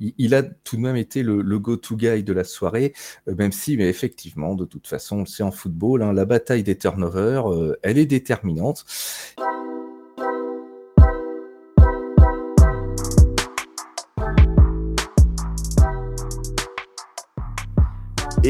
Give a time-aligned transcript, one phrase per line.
[0.00, 2.94] il, a tout de même été le, go-to guy de la soirée,
[3.26, 7.44] même si, mais effectivement, de toute façon, c'est en football, hein, la bataille des turnovers,
[7.82, 8.84] elle est déterminante.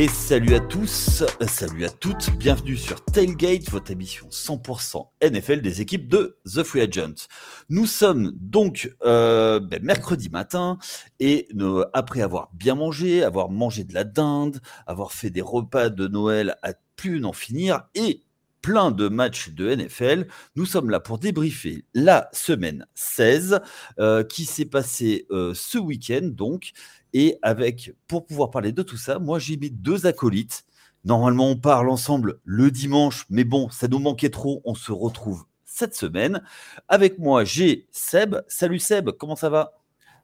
[0.00, 5.60] Et salut à tous, euh, salut à toutes, bienvenue sur Tailgate, votre émission 100% NFL
[5.60, 7.26] des équipes de The Free Agent.
[7.68, 10.78] Nous sommes donc euh, ben, mercredi matin
[11.18, 11.48] et
[11.92, 16.56] après avoir bien mangé, avoir mangé de la dinde, avoir fait des repas de Noël
[16.62, 18.22] à plus n'en finir et
[18.62, 20.28] plein de matchs de NFL.
[20.56, 23.60] Nous sommes là pour débriefer la semaine 16
[23.98, 26.72] euh, qui s'est passée ce week-end donc
[27.12, 30.64] et avec, pour pouvoir parler de tout ça, moi j'ai mis deux acolytes.
[31.04, 34.60] Normalement, on parle ensemble le dimanche, mais bon, ça nous manquait trop.
[34.64, 36.42] On se retrouve cette semaine.
[36.88, 38.36] Avec moi, j'ai Seb.
[38.48, 39.72] Salut Seb, comment ça va?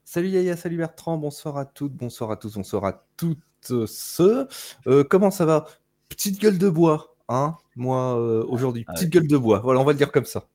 [0.05, 3.41] Salut Yaya, salut Bertrand, bonsoir à toutes, bonsoir à tous, bonsoir à toutes
[3.87, 4.47] ceux.
[4.87, 5.67] Euh, comment ça va?
[6.09, 9.61] Petite gueule de bois, hein Moi, euh, aujourd'hui, ah petite gueule de bois.
[9.61, 10.47] Voilà, on va le dire comme ça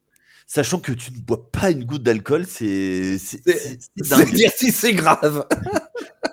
[0.52, 5.48] sachant que tu ne bois pas une goutte d'alcool, c'est c'est dire si c'est grave.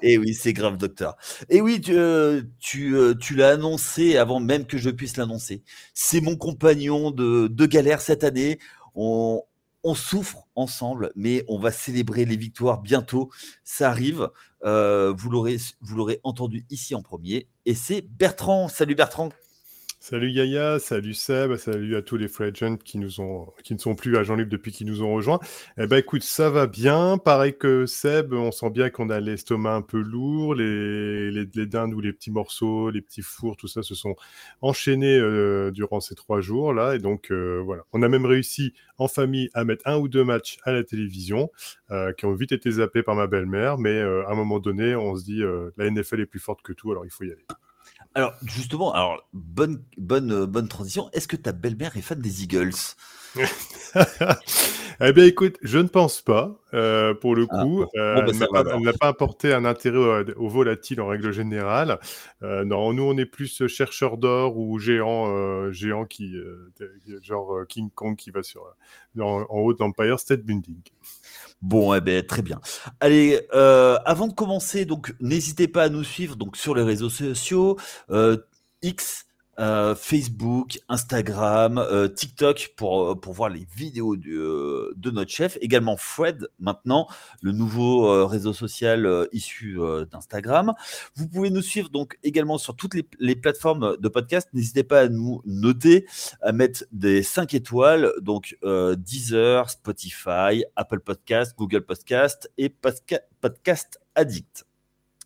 [0.03, 1.17] Et eh oui, c'est grave, docteur.
[1.49, 2.43] Et eh oui, tu, euh,
[2.77, 5.63] euh, tu l'as annoncé avant même que je puisse l'annoncer.
[5.95, 8.59] C'est mon compagnon de, galère cette année.
[8.95, 9.43] On,
[9.85, 13.31] on souffre ensemble, mais on va célébrer les victoires bientôt.
[13.65, 14.31] Ça arrive.
[14.65, 17.49] Euh, vous l'aurez entendu ici en premier.
[17.67, 18.69] Et c'est Bertrand.
[18.69, 19.31] Salut Bertrand.
[20.11, 22.51] Salut Yaya, salut Seb, salut à tous les free
[22.83, 25.39] qui, nous ont, qui ne sont plus à Jean-Luc depuis qu'ils nous ont rejoints.
[25.77, 27.19] Eh ben écoute, ça va bien.
[27.19, 31.67] Pareil que Seb, on sent bien qu'on a l'estomac un peu lourd, les, les, les,
[31.67, 34.17] dindes ou les petits morceaux, les petits fours, tout ça se sont
[34.63, 36.95] enchaînés euh, durant ces trois jours là.
[36.95, 40.25] Et donc euh, voilà, on a même réussi en famille à mettre un ou deux
[40.25, 41.51] matchs à la télévision
[41.91, 45.17] euh, qui ont vite été zappés par ma belle-mère, mais à un moment donné, on
[45.17, 45.43] se dit
[45.77, 47.45] la NFL est plus forte que tout, alors il faut y aller.
[48.15, 51.09] Alors, justement, alors, bonne, bonne, euh, bonne transition.
[51.13, 52.75] Est-ce que ta belle-mère est fan des Eagles?
[55.01, 57.85] Eh bien, écoute, je ne pense pas, euh, pour le ah, coup.
[57.97, 62.01] Euh, bah, elle n'a pas, apporté un intérêt au, volatile en règle générale.
[62.43, 66.35] non, nous, on est plus chercheur d'or ou géant, géant qui,
[67.23, 68.75] genre King Kong qui va sur,
[69.21, 70.83] en, en haut d'Empire State Building.
[71.61, 72.61] Bon, eh ben, très bien.
[73.01, 77.11] Allez, euh, avant de commencer, donc n'hésitez pas à nous suivre donc sur les réseaux
[77.11, 77.77] sociaux,
[78.11, 78.37] euh,
[78.83, 79.27] X,
[79.59, 85.59] euh, Facebook, Instagram, euh, TikTok pour, euh, pour voir les vidéos de notre chef.
[85.61, 87.09] Également Fred maintenant,
[87.43, 89.79] le nouveau réseau social issu
[90.11, 90.75] d'Instagram.
[91.17, 94.49] Vous pouvez nous suivre donc également sur toutes les, plateformes de podcast.
[94.53, 96.07] N'hésitez pas à nous noter,
[96.41, 104.67] à mettre des 5 étoiles, donc Deezer, Spotify, Apple Podcast, Google Podcast et Podcast Addict.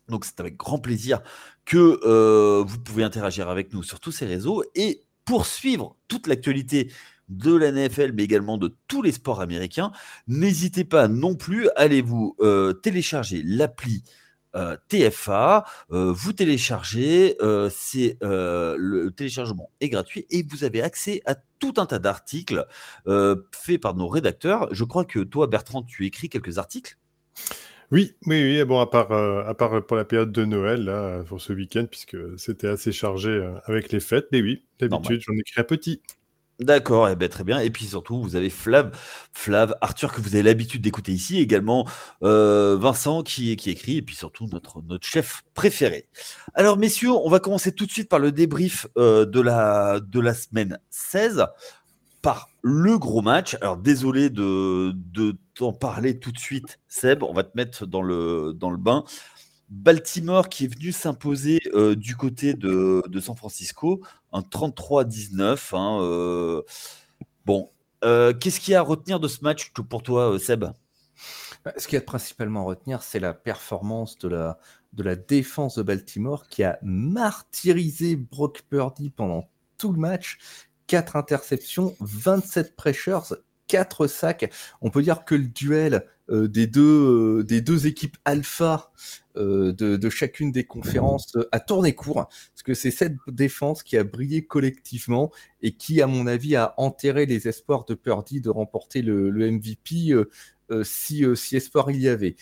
[0.09, 1.21] Donc c'est avec grand plaisir
[1.65, 6.91] que euh, vous pouvez interagir avec nous sur tous ces réseaux et poursuivre toute l'actualité
[7.29, 9.91] de la NFL, mais également de tous les sports américains.
[10.27, 14.03] N'hésitez pas non plus, allez-vous euh, télécharger l'appli
[14.55, 17.37] euh, TFA, vous téléchargez,
[17.71, 22.67] c'est le téléchargement est gratuit et vous avez accès à tout un tas d'articles
[23.05, 24.67] faits par nos rédacteurs.
[24.71, 26.97] Je crois que toi, Bertrand, tu écris quelques articles?
[27.93, 28.63] Oui, oui, oui.
[28.63, 31.85] Bon, à part, euh, à part pour la période de Noël, là, pour ce week-end,
[31.85, 34.25] puisque c'était assez chargé euh, avec les fêtes.
[34.31, 36.01] Mais oui, d'habitude, j'en écris un petit.
[36.59, 37.59] D'accord, eh ben, très bien.
[37.59, 38.97] Et puis surtout, vous avez Flav,
[39.31, 41.87] Flav, Arthur que vous avez l'habitude d'écouter ici, également
[42.23, 46.07] euh, Vincent qui, qui écrit, et puis surtout notre, notre chef préféré.
[46.55, 50.33] Alors messieurs, on va commencer tout de suite par le débrief de, la, de la
[50.33, 51.45] semaine 16
[52.23, 53.55] par le gros match.
[53.61, 54.95] Alors désolé de,
[55.53, 59.03] t'en parler tout de suite, Seb, on va te mettre dans le, dans le bain.
[59.69, 64.01] Baltimore qui est venu s'imposer euh, du côté de, San Francisco,
[64.31, 65.75] un 33-19.
[65.75, 66.61] Hein, euh.
[67.45, 67.69] bon,
[68.03, 70.65] euh, qu'est-ce qu'il y a à retenir de ce match pour toi, Seb?
[71.65, 74.59] Bah, Ce qu'il y a principalement à retenir, c'est la performance de la,
[74.93, 80.37] de la défense de Baltimore qui a martyrisé Brock Purdy pendant tout le match
[80.87, 83.35] 4 interceptions, 27 pressures,
[83.67, 84.51] 4 sacs.
[84.81, 88.93] On peut dire que le duel euh, des, deux, euh, des deux équipes alpha
[89.35, 94.05] euh, de, chacune des conférences a tourné court, parce que c'est cette défense qui a
[94.05, 95.31] brillé collectivement
[95.61, 100.13] et qui, à mon avis, a enterré les espoirs de Purdy de remporter le, MVP
[100.83, 102.35] si, si espoir il y avait.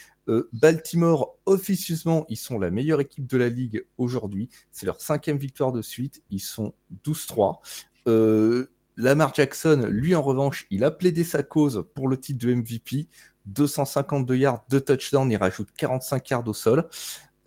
[0.53, 4.49] Baltimore, officieusement, ils sont la meilleure équipe de la ligue aujourd'hui.
[4.71, 6.21] C'est leur cinquième victoire de suite.
[6.29, 6.73] Ils sont
[7.05, 7.59] 12-3.
[8.07, 8.68] Euh,
[8.98, 13.07] Lamar Jackson, lui en revanche, il a plaidé sa cause pour le titre de MVP.
[13.45, 16.88] 252 yards, 2 touchdowns, il rajoute 45 yards au sol.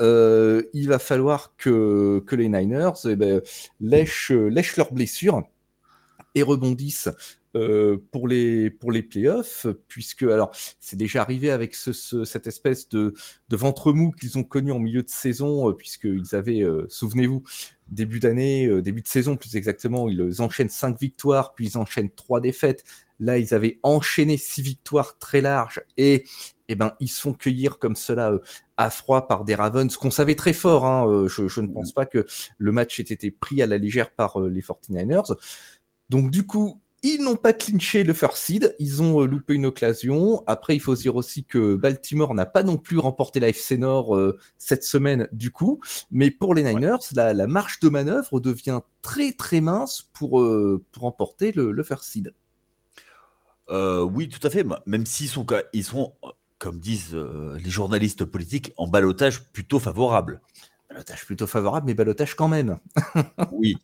[0.00, 3.40] Euh, il va falloir que, les Niners eh ben,
[3.80, 5.44] lèchent, lèchent leurs blessures
[6.34, 7.10] et rebondissent
[7.56, 11.92] euh, pour les pour les playoffs, puisque alors c'est déjà arrivé avec ce,
[12.24, 13.14] cette espèce de,
[13.48, 17.44] de ventre mou qu'ils ont connu en milieu de saison, euh, puisqu'ils avaient, euh, souvenez-vous,
[17.86, 22.40] début d'année, début de saison plus exactement, ils enchaînent cinq victoires, puis ils enchaînent trois
[22.40, 22.82] défaites.
[23.20, 26.24] Là, ils avaient enchaîné six victoires très larges et
[26.66, 28.32] eh ben, ils se font cueillir comme cela
[28.76, 30.86] à froid par des Ravens, qu'on savait très fort.
[30.86, 32.26] Hein, je, je, ne pense pas que
[32.58, 35.36] le match ait été pris à la légère par les 49ers.
[36.10, 39.66] Donc du coup, ils n'ont pas clinché le first seed, ils ont euh, loupé une
[39.66, 40.42] occasion.
[40.46, 44.16] Après, il faut dire aussi que Baltimore n'a pas non plus remporté la FC Nord
[44.16, 45.80] euh, cette semaine du coup.
[46.10, 51.02] Mais pour les Niners, la, marche de manœuvre devient très très mince pour, euh, pour
[51.02, 52.34] remporter le, le first seed.
[53.68, 54.64] oui, tout à fait.
[54.86, 56.14] Même s'ils sont, ils sont,
[56.58, 60.40] comme disent les journalistes politiques, en balotage plutôt favorable.
[60.90, 62.78] Balotage plutôt favorable, mais balotage quand même.
[63.52, 63.76] oui.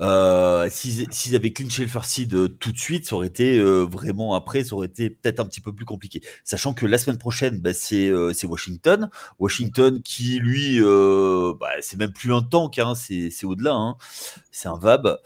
[0.00, 3.82] Euh, s'ils avaient clinché le first seed euh, tout de suite, ça aurait été euh,
[3.82, 6.22] vraiment après, ça aurait été peut-être un petit peu plus compliqué.
[6.44, 8.12] Sachant que la semaine prochaine, bah, c'est
[8.44, 9.10] Washington.
[9.40, 13.74] Washington qui, lui, bah, c'est même plus un tank, hein, c'est au-delà.
[13.74, 13.96] Hein.
[14.52, 15.18] C'est un VAB.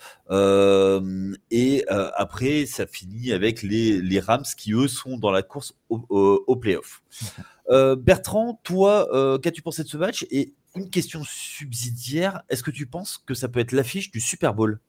[1.51, 6.45] et après, ça finit avec les, les, Rams qui, eux, sont dans la course au,
[6.47, 7.03] au playoff.
[7.99, 10.27] Bertrand, toi, qu'as-tu pensé de ce match?
[10.31, 12.43] Et une question subsidiaire.
[12.49, 14.81] Est-ce que tu penses que ça peut être l'affiche du Super Bowl?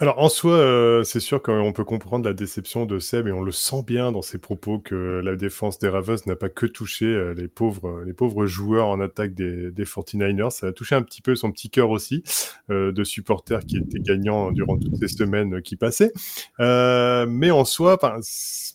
[0.00, 3.42] Alors en soi, euh, c'est sûr qu'on peut comprendre la déception de Seb et on
[3.42, 7.06] le sent bien dans ses propos que la défense des Ravens n'a pas que touché
[7.06, 10.50] euh, les pauvres, les pauvres joueurs en attaque des, 49ers.
[10.50, 12.22] Ça a touché un petit peu son petit cœur aussi
[12.70, 16.12] euh, de supporters qui étaient gagnants durant toutes ces semaines qui passaient.
[16.60, 17.98] mais en soi,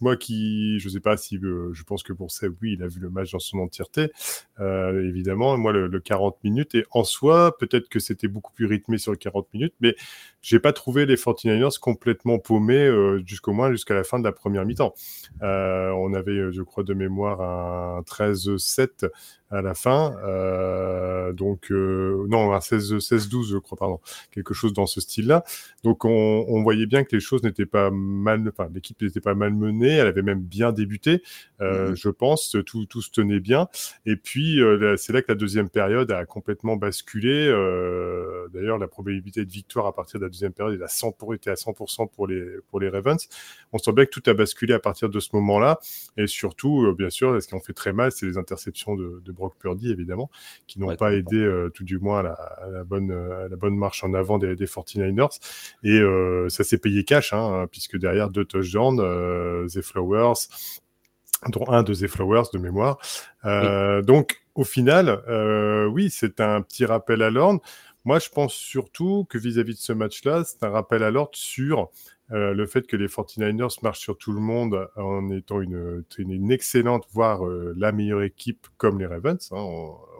[0.01, 2.99] moi qui, je sais pas si je pense que pour Seb, oui, il a vu
[2.99, 4.11] le match dans son entièreté,
[4.59, 5.57] évidemment.
[5.57, 9.13] Moi, le, le 40 minutes et en soi, peut-être que c'était beaucoup plus rythmé sur
[9.13, 9.95] le 40 minutes, mais
[10.41, 14.65] j'ai pas trouvé 49ers complètement paumés euh, jusqu'au moins jusqu'à la fin de la première
[14.65, 14.93] mi-temps.
[15.41, 19.09] Euh, on avait, euh, je crois, de mémoire un 13-7
[19.53, 20.15] à la fin.
[20.23, 23.99] Euh, donc, euh, non, un 16-12, je crois, pardon.
[24.31, 25.43] Quelque chose dans ce style-là.
[25.83, 29.35] Donc, on, on, voyait bien que les choses n'étaient pas mal, enfin, l'équipe n'était pas
[29.35, 29.91] mal menée.
[29.91, 31.21] Elle avait même bien débuté,
[31.61, 31.95] euh, mm-hmm.
[31.95, 32.55] je pense.
[32.65, 33.67] Tout, tout se tenait bien.
[34.05, 34.59] Et puis,
[34.97, 37.47] c'est là que la deuxième période a complètement basculé.
[38.53, 41.33] D'ailleurs, la probabilité de victoire à partir de la deuxième période est à 100 pour,
[41.33, 43.27] était à 100% pour les, pour les Ravens.
[43.71, 45.79] On sent bien que tout a basculé à partir de ce moment-là.
[46.17, 49.31] Et surtout, bien sûr, ce qui en fait très mal, c'est les interceptions de, de
[49.43, 50.29] Brock Purdy, évidemment,
[50.67, 54.01] qui n'ont pas aidé, euh, tout du moins, à la, bonne, euh, la bonne marche
[54.03, 55.37] en avant des, 49ers.
[55.83, 58.99] Et euh, ça s'est payé cash, hein, puisque derrière deux touchdowns,
[59.67, 60.47] The Flowers,
[61.49, 62.97] dont un de The Flowers de mémoire.
[64.03, 65.21] Donc, au final,
[65.91, 67.61] oui, c'est un petit rappel à l'ordre.
[68.05, 71.89] Moi, je pense surtout que vis-à-vis de ce match-là, c'est un rappel à l'ordre sur
[72.31, 77.05] euh, le fait que les 49ers marchent sur tout le monde en étant une, excellente,
[77.11, 79.61] voire euh, la meilleure équipe comme les Ravens hein,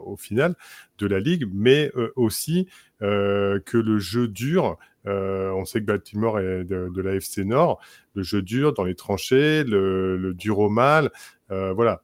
[0.04, 0.54] au, final
[0.98, 2.68] de la ligue, mais euh, aussi
[3.00, 7.80] que le jeu dur, on sait que Baltimore est de, de la FC Nord,
[8.14, 11.10] le jeu dur dans les tranchées, le, le dur au mal,
[11.48, 12.02] voilà.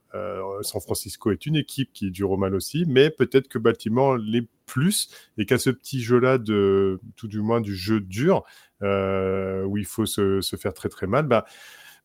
[0.61, 4.17] San Francisco est une équipe qui est dur au mal aussi, mais peut-être que Baltimore
[4.17, 8.45] l'est plus et qu'à ce petit jeu-là de tout du moins du jeu dur,
[8.83, 11.45] euh, où il faut se, faire très très mal, bah,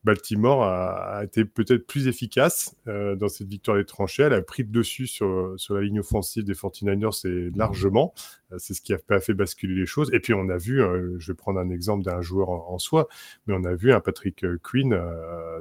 [0.03, 4.23] Baltimore a, été peut-être plus efficace euh, dans cette victoire des tranchées.
[4.23, 8.13] Elle a pris le dessus sur, sur la ligne offensive des 49ers et largement.
[8.51, 10.09] Euh, c'est ce qui a, fait basculer les choses.
[10.13, 10.81] Et puis on a vu,
[11.17, 13.07] je vais prendre un exemple d'un joueur en, soi,
[13.45, 14.97] mais on a vu un Patrick Quinn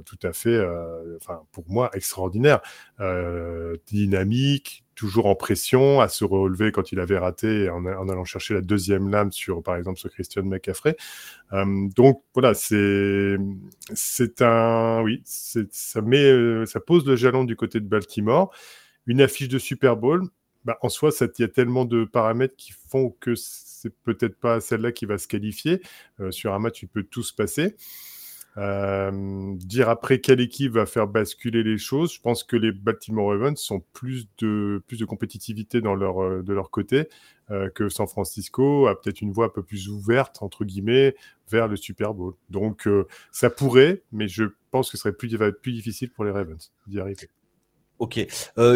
[0.05, 0.65] tout à fait,
[1.17, 2.61] enfin pour moi, extraordinaire,
[3.87, 8.63] dynamique, toujours en pression, à se relever quand il avait raté en, allant chercher la
[8.63, 10.97] deuxième lame sur, par exemple, sur Christian McCaffrey.
[11.53, 13.37] Euh, donc voilà, c'est
[14.41, 18.53] un oui, ça met euh, ça pose le jalon du côté de Baltimore.
[19.07, 20.25] Une affiche de Super Bowl,
[20.65, 24.61] bah, en soi, il y a tellement de paramètres qui font que c'est peut-être pas
[24.61, 25.81] celle-là qui va se qualifier.
[26.19, 27.77] Euh, sur un match, il peut tout se passer.
[28.59, 33.29] Euh, dire après quelle équipe va faire basculer les choses, je pense que les Baltimore
[33.29, 37.09] Ravens sont plus de, plus de compétitivité euh, de leur côté
[37.51, 41.15] euh, que San Francisco a peut-être une voie un peu plus ouverte, entre guillemets,
[41.51, 42.33] vers le Super Bowl.
[42.49, 42.89] Donc
[43.31, 46.99] ça pourrait, mais je pense que ce serait plus, plus difficile pour les Ravens d'y
[46.99, 47.29] arriver.
[47.99, 48.19] Ok,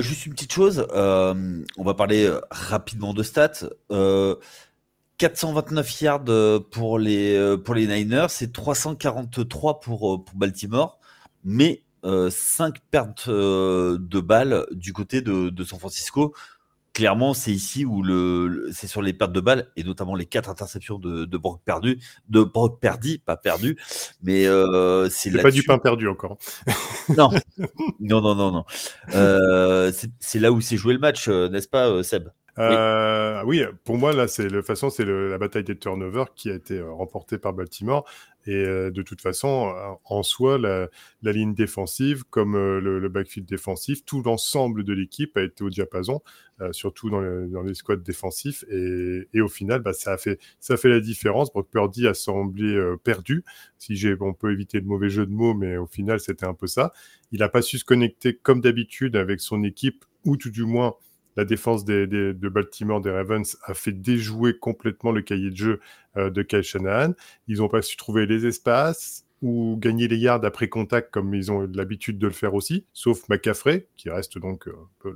[0.00, 3.68] juste une petite chose, on va parler rapidement de stats.
[5.20, 10.98] 429 yards euh, pour les, euh, pour les Niners, c'est 343 pour, euh, pour Baltimore.
[11.44, 16.34] Mais 5 pertes de balles du côté de, de San Francisco
[16.94, 20.48] clairement, c'est ici où le, c'est sur les pertes de balles et notamment les quatre
[20.48, 23.78] interceptions de, de Brock perdu, de Brock perdu, pas perdu,
[24.22, 26.38] mais euh, c'est pas du pain perdu encore.
[27.16, 27.30] non,
[28.00, 28.64] non, non, non, non.
[30.20, 32.28] C'est là où s'est joué le match, n'est-ce pas, Seb?
[32.58, 33.62] Euh, oui.
[33.84, 36.90] pour moi, là, c'est de façon, c'est la bataille des turnovers qui a été euh,
[36.92, 38.08] remportée par Baltimore.
[38.46, 39.72] Et euh, de toute façon,
[40.04, 40.88] en soi, la,
[41.22, 46.22] ligne défensive, comme le, backfield défensif, tout l'ensemble de l'équipe a été au diapason,
[46.72, 48.64] surtout dans, les squads défensifs.
[48.70, 51.52] Et, au final, bah, ça, a fait, ça fait la différence.
[51.52, 53.44] Brock Purdy a semblé perdu.
[53.78, 56.66] Si on peut éviter le mauvais jeu de mots, mais au final, c'était un peu
[56.66, 56.92] ça.
[57.32, 60.96] Il n'a pas su se connecter comme d'habitude avec son équipe, ou tout du moins
[61.36, 65.80] la défense de Baltimore, des Ravens, a fait déjouer complètement le cahier de jeu
[66.16, 67.14] euh, de Kyle Shanahan.
[67.48, 71.50] Ils n'ont pas su trouver les espaces ou gagner les yards après contact comme ils
[71.50, 75.14] ont l'habitude de le faire aussi, sauf McCaffrey, qui reste donc euh, un peu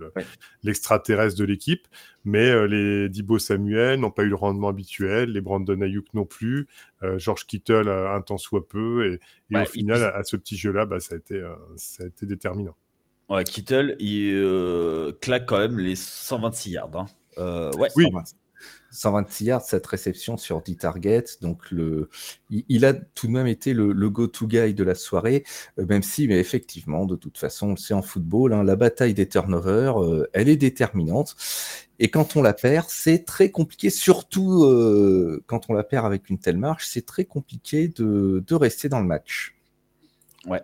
[0.63, 1.87] l'extraterrestre de l'équipe.
[2.25, 6.25] Mais euh, les Dibo Samuel n'ont pas eu le rendement habituel, les Brandon Ayuk non
[6.25, 6.69] plus,
[7.17, 9.19] George Kittle un temps soit peu,
[9.53, 11.45] et, au final, à, ce petit jeu-là, bah, ça, a été,
[11.77, 12.75] ça a été déterminant.
[13.31, 16.91] Ouais, Kittle, il euh, claque quand même les 126 yards.
[16.95, 17.07] Hein.
[17.39, 18.07] Euh, ouais, oui.
[18.91, 21.25] 126 yards, cette réception sur 10 targets.
[21.41, 22.11] Donc, le,
[22.51, 25.45] il, a tout de même été le, go-to guy de la soirée,
[25.79, 29.29] euh, même si, mais effectivement, de toute façon, c'est en football, hein, la bataille des
[29.29, 29.97] turnovers,
[30.33, 31.35] elle est déterminante.
[31.99, 34.61] Et quand on la perd, c'est très compliqué, surtout
[35.47, 39.01] quand on la perd avec une telle marche, c'est très compliqué de, de rester dans
[39.01, 39.57] le match.
[40.47, 40.63] Ouais,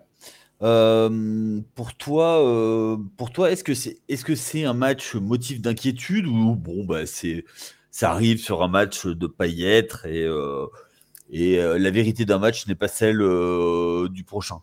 [0.62, 5.61] euh, pour toi, euh, pour toi, est-ce que c'est est-ce que c'est un match motif
[5.61, 7.45] d'inquiétude ou bon bah c'est
[7.90, 9.26] ça arrive sur un match de
[9.64, 10.67] être et euh,
[11.31, 13.19] et la vérité d'un match n'est pas celle
[14.11, 14.62] du prochain?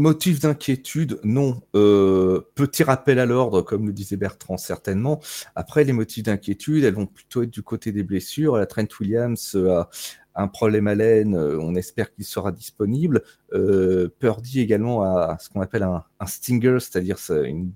[0.00, 1.60] Motif d'inquiétude, non.
[1.72, 5.20] petit rappel à l'ordre, comme le disait Bertrand certainement.
[5.54, 8.56] Après, les motifs d'inquiétude, elles vont plutôt être du côté des blessures.
[8.56, 9.90] La Trent Williams a,
[10.34, 13.22] un problème à l'aine, euh, on espère qu'il sera disponible.
[13.52, 17.72] Euh, Purdy également a ce qu'on appelle un, stinger, c'est-à-dire une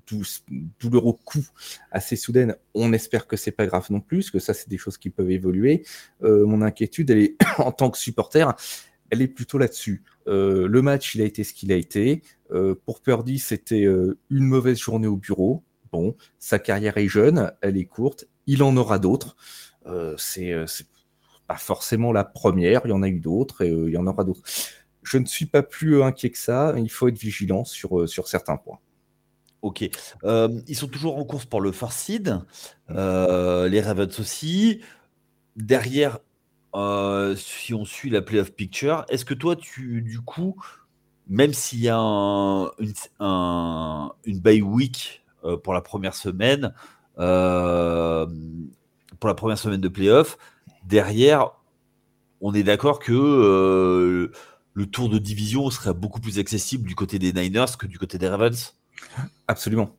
[0.80, 1.44] douleur au cou
[1.90, 2.56] assez soudaine.
[2.74, 5.30] On espère que c'est pas grave non plus, que ça c'est des choses qui peuvent
[5.30, 5.84] évoluer.
[6.22, 8.54] Euh, mon inquiétude, est en tant que supporter,
[9.10, 10.02] elle est plutôt là-dessus.
[10.26, 12.22] le match, il a été ce qu'il a été.
[12.84, 15.62] pour Purdy, c'était une mauvaise journée au bureau.
[15.92, 19.36] Bon, sa carrière est jeune, elle est courte, il en aura d'autres.
[20.16, 20.54] c'est
[21.46, 24.06] pas forcément la première, il y en a eu d'autres et euh, il y en
[24.06, 24.42] aura d'autres.
[25.02, 28.28] Je ne suis pas plus inquiet que ça, il faut être vigilant sur, euh, sur
[28.28, 28.78] certains points.
[29.62, 29.88] Ok.
[30.24, 32.40] Euh, ils sont toujours en course pour le Farseed,
[32.88, 34.80] les Ravens aussi.
[35.56, 36.18] Derrière,
[37.36, 40.56] si on suit la playoff picture, est-ce que toi, tu, du coup,
[41.28, 42.70] même s'il y a une,
[44.40, 45.24] bye week
[45.62, 46.74] pour la première semaine,
[47.14, 47.22] pour
[49.28, 50.38] la première semaine de playoff,
[50.84, 51.50] derrière,
[52.40, 54.32] on est d'accord que euh,
[54.74, 58.18] le tour de division serait beaucoup plus accessible du côté des Niners que du côté
[58.18, 58.74] des Ravens?
[59.48, 59.96] Absolument.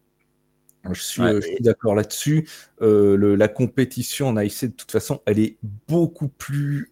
[0.91, 2.47] Je suis, euh, d'accord là-dessus.
[2.81, 6.91] Euh, la compétition en AFC, de toute façon, elle est beaucoup plus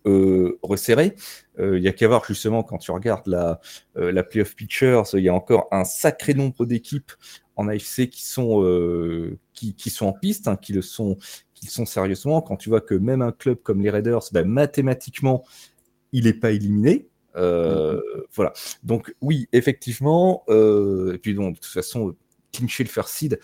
[0.61, 1.15] resserrée.
[1.59, 3.61] Il y a qu'à voir justement quand tu regardes la,
[3.95, 7.11] la Playoff Pictures, il y a encore un sacré nombre d'équipes
[7.55, 8.63] en AFC qui sont,
[9.53, 11.17] qui, sont en piste, hein, qui le sont,
[11.69, 12.41] sont sérieusement.
[12.41, 15.43] Quand tu vois que même un club comme les Raiders, ben, mathématiquement,
[16.11, 17.07] il n'est pas éliminé.
[17.35, 18.23] Euh, mm-hmm.
[18.33, 18.53] Voilà.
[18.83, 20.43] Donc oui, effectivement.
[20.49, 22.15] Euh, et puis donc de toute façon,
[22.51, 23.39] clincher le first seed,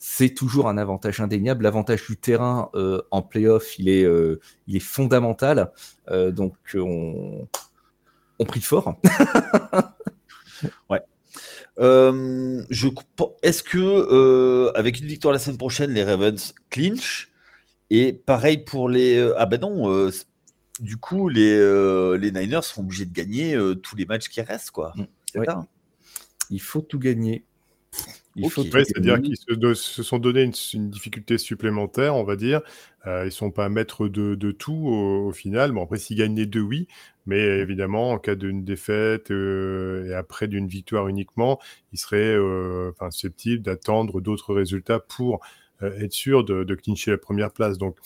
[0.00, 1.62] c'est toujours un avantage indéniable.
[1.62, 4.04] L'avantage du terrain euh, en playoff, il est,
[4.66, 5.70] il est fondamental.
[6.08, 7.46] donc on,
[8.38, 8.98] on prie fort.
[10.90, 11.02] ouais.
[11.78, 12.88] je
[13.42, 17.30] est-ce que avec une victoire la semaine prochaine, les Ravens clinch
[17.90, 19.16] et pareil pour les.
[19.16, 20.10] Euh, ah ben non, euh,
[20.78, 24.70] du coup, les, euh, les Niners sont obligés de gagner tous les matchs qui restent,
[24.70, 24.94] quoi.
[24.96, 25.64] Mm.
[26.50, 27.44] Il faut tout gagner.
[28.48, 30.42] C'est-à-dire qu'ils se, sont donné
[30.74, 32.60] une, difficulté supplémentaire, on va dire.
[33.06, 35.72] ils ne sont pas maîtres de, de tout au, final.
[35.72, 36.88] Bon, après, s'ils gagnent les deux, oui.
[37.26, 41.60] Mais évidemment, en cas d'une défaite et après d'une victoire uniquement,
[41.92, 42.36] ils seraient
[43.10, 45.40] susceptibles d'attendre d'autres résultats pour
[45.82, 47.78] euh, être sûr de, de, clincher la première place.
[47.78, 47.96] Donc,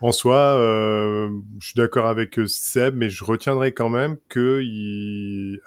[0.00, 5.60] en soi, euh, je suis d'accord avec Seb, mais je retiendrai quand même que il,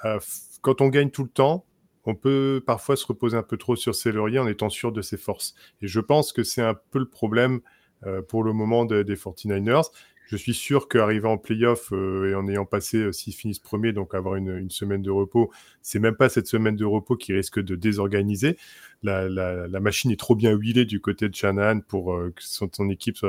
[0.62, 1.66] quand on gagne tout le temps,
[2.08, 5.02] on peut parfois se reposer un peu trop sur ses lauriers en étant sûr de
[5.02, 5.54] ses forces.
[5.82, 7.60] Et je pense que c'est un peu le problème
[8.06, 9.92] euh, pour le moment des 49ers,
[10.30, 14.36] je suis sûr qu'arriver en playoff et en ayant passé, s'ils finissent premier, donc avoir
[14.36, 18.58] une, semaine de repos, c'est même pas cette semaine de repos qui risque de désorganiser.
[19.04, 23.26] La, machine est trop bien huilée du côté de Shanahan pour que son, équipe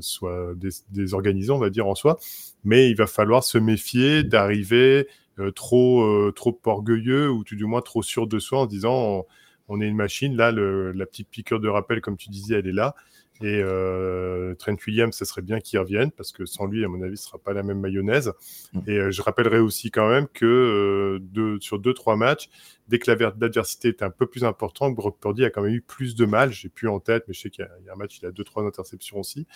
[0.00, 0.54] soit
[0.90, 2.18] désorganisée, on va dire en soi.
[2.64, 5.08] Mais il va falloir se méfier d'arriver
[5.54, 9.26] trop, trop orgueilleux ou tout du moins trop sûr de soi en disant
[9.68, 10.36] on est une machine.
[10.36, 12.94] Là, la petite piqûre de rappel, comme tu disais, elle est là.
[13.40, 17.02] Et euh, Trent Williams, ce serait bien qu'il revienne parce que sans lui, à mon
[17.02, 18.32] avis, ce sera pas la même mayonnaise.
[18.72, 18.80] Mm.
[18.86, 22.50] Et euh, je rappellerai aussi quand même que euh, sur deux trois matchs,
[22.86, 26.14] dès que l'adversité est un peu plus importante, Brock Purdy a quand même eu plus
[26.14, 26.52] de mal.
[26.52, 28.44] J'ai plus en tête, mais je sais qu'il y, a un match, il a deux
[28.44, 29.46] trois interceptions aussi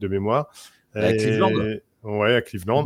[0.00, 0.48] de mémoire.
[0.94, 1.52] À Cleveland.
[2.02, 2.84] Ouais, à Cleveland.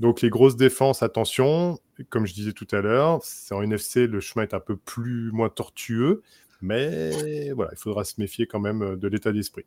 [0.00, 1.78] Donc les grosses défenses, attention,
[2.08, 5.30] comme je disais tout à l'heure, c'est en NFC, le chemin est un peu plus
[5.30, 6.22] moins tortueux,
[6.62, 9.66] mais voilà, il faudra se méfier quand même euh, de l'état d'esprit.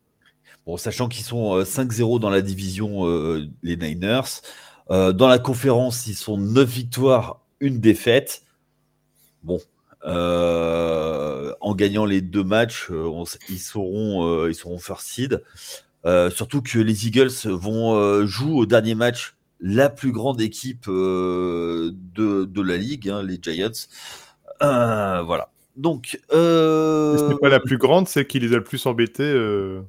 [0.66, 4.42] Bon, sachant qu'ils sont 5-0 euh, dans la division, euh, les Niners.
[4.90, 8.42] dans la conférence, ils sont 9 victoires, une défaite.
[9.44, 9.60] Bon,
[10.02, 12.90] en gagnant les deux matchs,
[13.48, 15.42] ils, seront, ils seront first seed.
[16.34, 21.94] surtout que les Eagles vont jouer au dernier match la plus grande équipe de,
[22.44, 23.88] de, la ligue, hein, les Giants.
[24.60, 25.50] voilà.
[25.76, 27.18] Donc, euh...
[27.18, 29.82] ce n'est pas la plus grande, c'est qui les a le plus embêtés euh,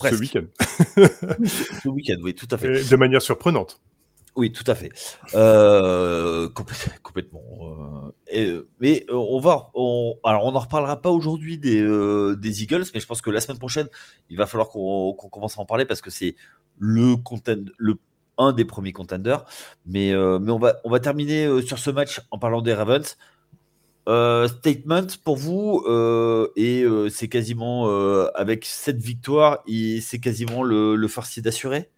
[0.00, 0.44] ce week-end.
[1.82, 2.88] ce week-end, oui, tout à fait.
[2.88, 3.80] de manière surprenante.
[4.36, 4.92] Oui, tout à fait.
[5.34, 6.48] Euh,
[7.02, 7.42] complètement.
[8.32, 9.72] Euh, mais on va,
[10.22, 11.82] alors on n'en reparlera pas aujourd'hui des,
[12.36, 13.88] des, Eagles, mais je pense que la semaine prochaine,
[14.30, 16.36] il va falloir qu'on commence à en parler parce que c'est
[16.78, 17.16] le,
[17.78, 17.94] le
[18.38, 19.44] un des premiers contenders.
[19.86, 23.16] Mais, mais on, va, on va terminer sur ce match en parlant des Ravens.
[24.08, 27.88] Euh, statement pour vous, euh, et euh, c'est quasiment,
[28.34, 29.62] avec cette victoire,
[30.00, 31.90] c'est quasiment le, le d'assurer?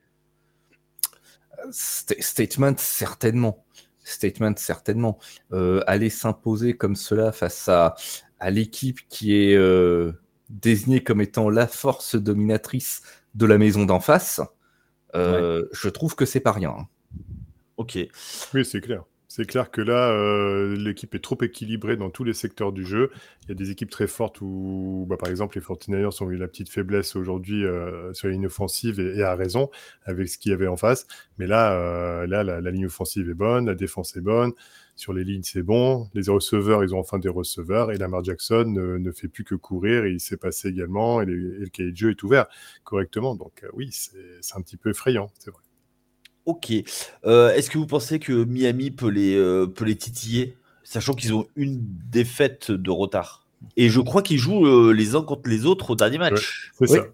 [1.70, 3.64] Statement, certainement.
[4.02, 5.18] Statement, certainement.
[5.86, 7.94] aller s'imposer comme cela face à,
[8.40, 9.56] à l'équipe qui est
[10.48, 13.02] désignée comme étant la force dominatrice
[13.36, 14.40] de la maison d'en face,
[15.14, 16.88] je trouve que c'est pas rien.
[17.76, 17.98] Ok.
[18.54, 19.04] Oui, c'est clair.
[19.32, 23.12] C'est clair que là, euh, l'équipe est trop équilibrée dans tous les secteurs du jeu.
[23.44, 26.36] Il y a des équipes très fortes où, bah, par exemple, les 49ers ont eu
[26.36, 29.70] la petite faiblesse aujourd'hui euh, sur la ligne offensive et, à raison
[30.04, 31.06] avec ce qu'il y avait en face.
[31.38, 34.52] Mais là, euh, là la, ligne offensive est bonne, la défense est bonne,
[35.00, 38.64] sur les lignes c'est bon, les receveurs, ils ont enfin des receveurs et Lamar Jackson
[38.66, 42.10] ne, fait plus que courir et il s'est passé également et, le cahier de jeu
[42.10, 42.46] est ouvert
[42.84, 43.34] correctement.
[43.34, 45.62] Donc oui, c'est un petit peu effrayant, c'est vrai.
[46.46, 46.72] Ok.
[47.24, 51.34] Euh, est-ce que vous pensez que Miami peut les, euh, peut les titiller, sachant qu'ils
[51.34, 53.46] ont une défaite de retard?
[53.76, 56.72] Et je crois qu'ils jouent euh, les uns contre les autres au dernier match.
[56.78, 57.06] c'est ça.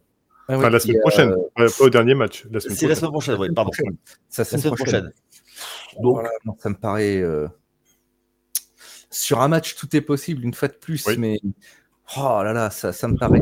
[0.49, 2.47] Ah enfin, la semaine prochaine, pas au dernier match.
[2.61, 3.73] C'est la semaine prochaine, oui, pardon.
[4.29, 5.13] Ça, la semaine prochaine.
[6.01, 6.21] Donc,
[6.59, 7.23] ça me paraît.
[9.17, 11.41] Sur un match, tout est possible, une fois de plus, mais.
[12.17, 13.41] Oh là là, ça, ça me paraît.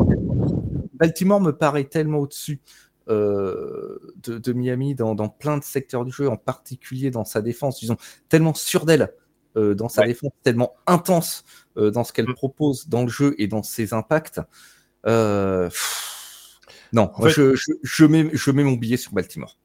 [0.94, 2.60] Baltimore me paraît tellement au-dessus
[3.08, 7.82] euh, de, Miami dans, plein de secteurs du jeu, en particulier dans sa défense.
[7.82, 7.94] Ils
[8.28, 9.12] tellement sûrs d'elle
[9.56, 11.44] euh, dans sa défense, tellement intense
[11.76, 12.34] euh, dans ce qu'elle mm.
[12.34, 14.40] propose dans le jeu et dans ses impacts.
[15.04, 15.50] non,
[16.92, 19.58] je, mets, je mets mon billet sur Baltimore.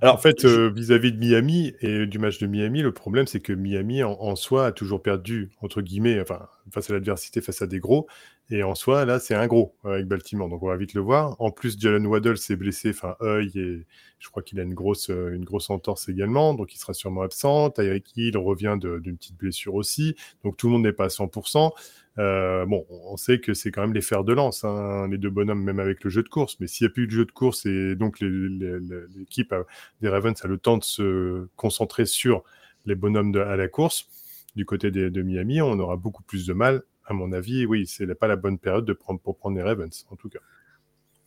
[0.00, 3.52] Alors, en fait, vis-à-vis de Miami et du match de Miami, le problème, c'est que
[3.52, 7.78] Miami, en, soi, a toujours perdu, entre guillemets, enfin, face à l'adversité, face à des
[7.78, 8.06] gros.
[8.50, 11.00] Et en soi, là, c'est un gros euh, avec Baltimore, donc on va vite le
[11.00, 11.36] voir.
[11.40, 13.86] En plus, Jalen Waddle s'est blessé, enfin œil, et
[14.18, 17.70] je crois qu'il a une grosse, euh, entorse également, donc il sera sûrement absent.
[17.70, 21.72] Tyreek Hill revient d'une petite blessure aussi, donc tout le monde n'est pas à 100%.
[22.18, 25.30] Euh, bon, on sait que c'est quand même les fers de lance, hein, les deux
[25.30, 26.56] bonhommes, même avec le jeu de course.
[26.60, 29.54] Mais s'il n'y a plus de jeu de course et donc l'équipe
[30.00, 32.44] des Ravens a le temps de se concentrer sur
[32.86, 34.08] les bonhommes à la course,
[34.56, 38.12] du côté de Miami, on aura beaucoup plus de mal à mon avis, oui, c'est
[38.14, 40.38] pas la bonne période de pour prendre les Ravens, en tout cas.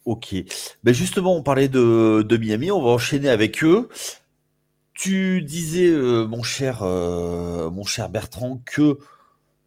[0.06, 0.36] Ok.
[0.84, 3.90] Ben justement, on parlait de, Miami, on va enchaîner avec eux.
[4.94, 8.98] Tu disais, euh, mon, cher, euh, mon cher Bertrand, que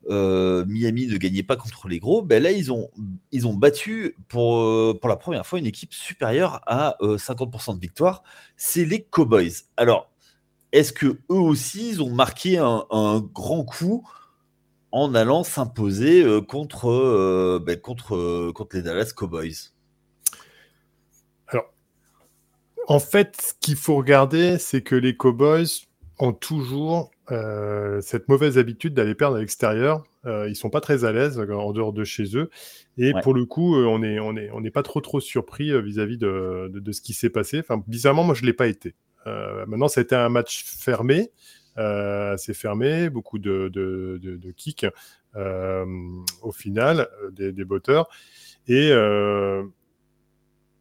[0.08, 2.22] euh, Miami ne gagnait pas contre les gros.
[2.22, 2.90] Ben là, ils ont,
[3.30, 8.24] ils ont battu pour, pour la première fois une équipe supérieure à 50% de victoire.
[8.56, 9.52] C'est les Cowboys.
[9.76, 10.10] Alors,
[10.72, 14.08] est-ce que eux aussi, ils ont marqué un, un grand coup
[14.92, 19.72] en allant s'imposer euh, contre, euh, ben, contre, euh, contre les Dallas Cowboys?
[21.48, 21.72] Alors,
[22.88, 25.86] en fait, ce qu'il faut regarder, c'est que les Cowboys
[26.18, 27.10] ont toujours
[28.00, 31.72] cette mauvaise habitude d'aller perdre à l'extérieur Euh, ils sont pas très à l'aise en
[31.72, 32.50] dehors de chez eux.
[32.98, 36.18] Et pour le coup, on n'est on est, on est pas trop trop surpris vis-à-vis
[36.18, 37.60] de, de, ce qui s'est passé.
[37.60, 38.94] Enfin, bizarrement, moi, je l'ai pas été.
[39.26, 41.30] Maintenant, ça a été un match fermé,
[41.76, 44.86] assez fermé, beaucoup de, kicks
[45.34, 48.08] au final, des, des botteurs.
[48.66, 48.92] Et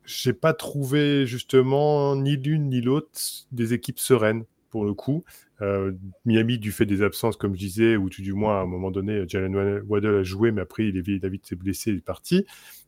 [0.10, 3.20] j'ai pas trouvé justement ni l'une ni l'autre
[3.52, 5.24] des équipes sereines pour le coup.
[5.62, 5.92] Euh,
[6.26, 8.92] Miami, du fait des absences, comme je disais, ou tout du moins à un moment
[8.92, 12.46] donné, Jalen Waddle a joué, mais après, il est, David s'est blessé, il est parti.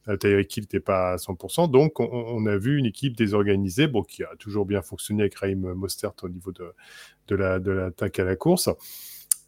[0.08, 1.70] Euh, Tyreek Hill n'était pas à 100%.
[1.70, 5.74] Donc, on, a vu une équipe désorganisée, bon, qui a toujours bien fonctionné avec Raheem
[5.74, 6.74] Mostert au niveau de,
[7.28, 8.70] de l'attaque à la course.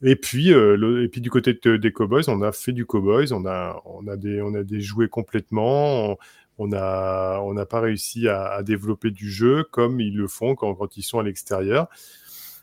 [0.02, 3.46] Et puis, euh, et puis du côté des Cowboys, on a fait du Cowboys, on
[3.46, 6.18] a, on a, des, on a des joués complètement
[6.58, 11.04] on n'a on pas réussi à, développer du jeu comme ils le font quand, ils
[11.04, 11.88] sont à l'extérieur.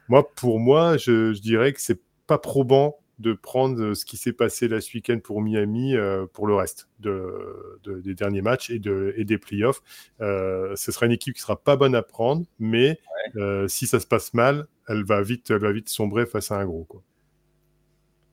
[0.09, 4.67] Moi, pour moi, je, dirais que c'est pas probant de prendre ce qui s'est passé
[4.67, 9.25] la week-end pour Miami euh, pour le reste de, des derniers matchs et, de, et
[9.25, 9.83] des playoffs.
[10.21, 12.99] Euh, ce sera une équipe qui sera pas bonne à prendre, mais
[13.37, 16.57] euh, si ça se passe mal, elle va vite, elle va vite sombrer face à
[16.57, 16.85] un gros.
[16.85, 17.03] Quoi.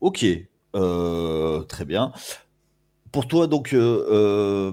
[0.02, 0.26] Ok,
[1.68, 2.12] très bien
[3.12, 4.72] pour toi, donc, le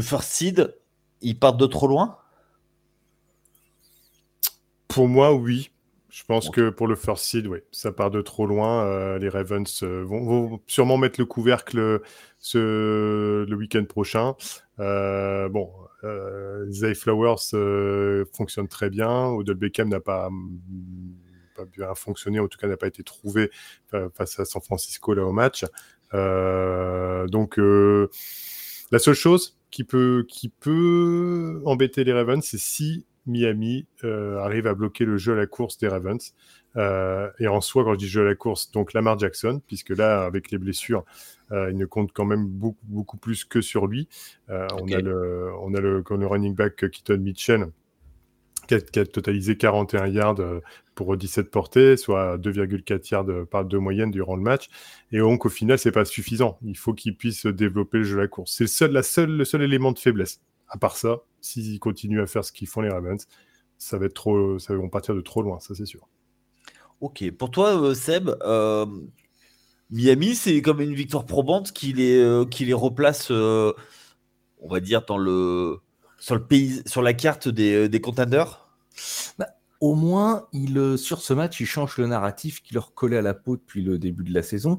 [0.00, 0.74] first seed,
[1.20, 2.18] il part de trop loin?
[4.86, 5.70] Pour moi, oui.
[6.08, 8.86] Je pense que pour le first seed, oui, ça part de trop loin.
[8.86, 12.00] Euh, les Ravens vont, sûrement mettre le couvercle
[12.38, 14.34] ce, le week-end prochain.
[14.78, 15.70] bon,
[16.70, 19.26] Zay Flowers fonctionne très bien.
[19.26, 20.30] Odell Beckham n'a pas,
[21.54, 23.50] pas bien fonctionné, en tout cas n'a pas été trouvé
[24.14, 25.64] face à San Francisco là au match.
[26.14, 28.10] Euh, donc, euh,
[28.90, 34.66] la seule chose qui peut, qui peut embêter les Ravens, c'est si Miami euh, arrive
[34.66, 36.34] à bloquer le jeu à la course des Ravens.
[36.76, 40.24] et en soi, quand je dis jeu à la course, donc Lamar Jackson, puisque là,
[40.24, 41.04] avec les blessures,
[41.50, 44.08] il ne compte quand même beaucoup, beaucoup plus que sur lui.
[44.48, 47.68] on, a le, on a le, le running back Keaton Mitchell
[48.68, 50.60] qui a, totalisé 41 yards euh,
[50.94, 54.68] pour 17 portées, soit 2,4 yards euh, par de moyenne durant le match.
[55.12, 56.58] Et donc, au final, c'est pas suffisant.
[56.62, 58.52] Il faut qu'il puisse développer le jeu à la course.
[58.52, 60.40] C'est le seul, la seule, le seul élément de faiblesse.
[60.68, 63.26] À part ça, s'ils continuent à faire ce qu'ils font les Ravens,
[63.78, 66.08] ça va être trop, ça vont partir de trop loin, ça c'est sûr.
[67.00, 67.30] Ok.
[67.32, 68.30] Pour toi, euh, Seb,
[69.90, 75.18] Miami, c'est comme une victoire probante qui les, qui les replace, on va dire, dans
[75.18, 75.80] le
[76.18, 78.68] sur, le pays, sur la carte des, euh, des contenders?
[79.38, 79.48] Bah,
[79.80, 83.22] Au moins, il, euh, sur ce match, il change le narratif qui leur collait à
[83.22, 84.78] la peau depuis le début de la saison.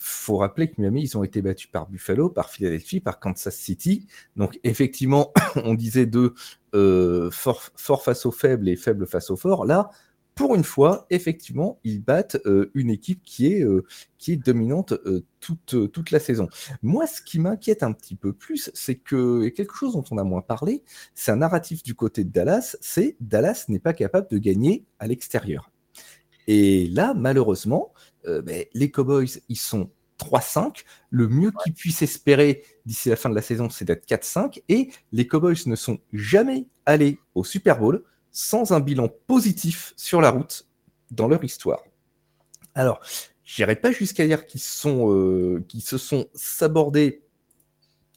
[0.00, 4.06] Faut rappeler que Miami, ils ont été battus par Buffalo, par Philadelphie, par Kansas City.
[4.34, 6.34] Donc, effectivement, on disait de
[6.74, 7.70] euh, fort,
[8.02, 9.66] face aux faibles et faible face aux forts.
[9.66, 9.90] Là,
[10.34, 13.84] pour une fois, effectivement, ils battent euh, une équipe qui est, euh,
[14.16, 14.94] qui est dominante
[15.40, 16.48] toute, toute la saison.
[16.82, 20.16] Moi, ce qui m'inquiète un petit peu plus, c'est que, et quelque chose dont on
[20.16, 20.82] a moins parlé,
[21.14, 25.06] c'est un narratif du côté de Dallas, c'est Dallas n'est pas capable de gagner à
[25.06, 25.70] l'extérieur.
[26.46, 27.92] Et là, malheureusement,
[28.26, 30.84] ben, les Cowboys, ils sont 3-5.
[31.10, 34.62] Le mieux qu'ils puissent espérer d'ici la fin de la saison, c'est d'être 4-5.
[34.68, 40.20] Et les Cowboys ne sont jamais allés au Super Bowl sans un bilan positif sur
[40.20, 40.66] la route
[41.10, 41.82] dans leur histoire.
[42.74, 43.00] Alors,
[43.44, 47.22] j'irai pas jusqu'à dire qu'ils sont, euh, se sont sabordés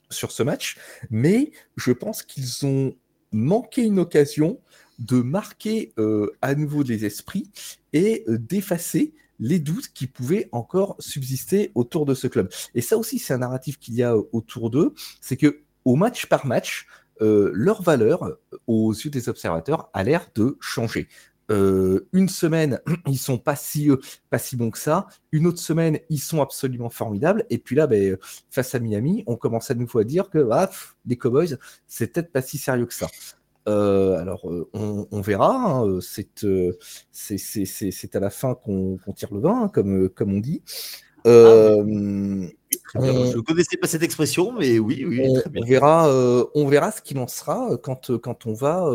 [0.09, 0.77] sur ce match,
[1.09, 2.95] mais je pense qu'ils ont
[3.31, 4.59] manqué une occasion
[4.99, 7.49] de marquer euh, à nouveau des esprits
[7.93, 12.49] et euh, d'effacer les doutes qui pouvaient encore subsister autour de ce club.
[12.75, 16.27] Et ça aussi, c'est un narratif qu'il y a autour d'eux, c'est que au match
[16.27, 16.87] par match,
[17.21, 21.07] euh, leur valeur euh, aux yeux des observateurs a l'air de changer.
[21.51, 23.89] Euh, une semaine, ils sont pas si,
[24.29, 25.07] pas si bons que ça.
[25.31, 27.45] Une autre semaine, ils sont absolument formidables.
[27.49, 28.17] Et puis là, ben,
[28.49, 30.69] face à Miami, on commence à nouveau à dire que ah,
[31.05, 33.07] les Cowboys, c'est peut-être pas si sérieux que ça.
[33.65, 35.55] Alors, on, verra.
[35.55, 36.27] Hein, c'est,
[37.11, 40.61] c'est, à la fin qu'on, tire le vin, hein, comme, comme on dit.
[42.95, 45.21] Ah je ne connaissais pas cette expression, mais oui, oui
[45.55, 48.89] on, verra, euh, on verra ce qu'il en sera euh, quand, euh, quand on va,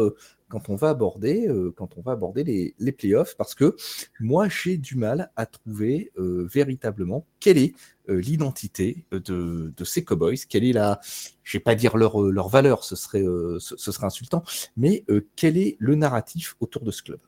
[0.48, 3.76] quand on va aborder, quand on va aborder les, les playoffs, parce que
[4.20, 7.74] moi j'ai du mal à trouver véritablement quelle est
[8.08, 11.00] l'identité de, de, ces Cowboys, quelle est la,
[11.42, 13.24] je vais pas dire leur, leur valeur, ce serait,
[13.58, 14.42] ce, serait insultant,
[14.76, 15.04] mais
[15.36, 17.20] quel est le narratif autour de ce club?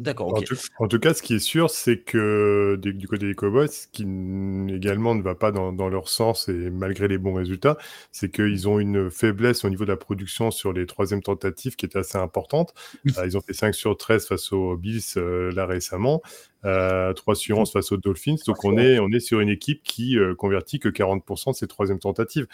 [0.00, 0.34] D'accord,
[0.78, 4.04] en, tout, cas, ce qui est sûr, c'est que du, côté des Cowboys, ce qui
[4.74, 7.76] également ne va pas dans, leur sens, et malgré les bons résultats,
[8.10, 11.84] c'est qu'ils ont une faiblesse au niveau de la production sur les troisièmes tentatives qui
[11.84, 12.72] est assez importante.
[13.18, 16.22] Euh, ils ont fait 5 sur 13 face aux Bills euh, là récemment,
[16.64, 18.36] euh, 3 sur 11 face aux Dolphins.
[18.46, 21.66] Donc on est, on est sur une équipe qui euh, convertit que 40% de ses
[21.66, 22.46] troisièmes tentatives.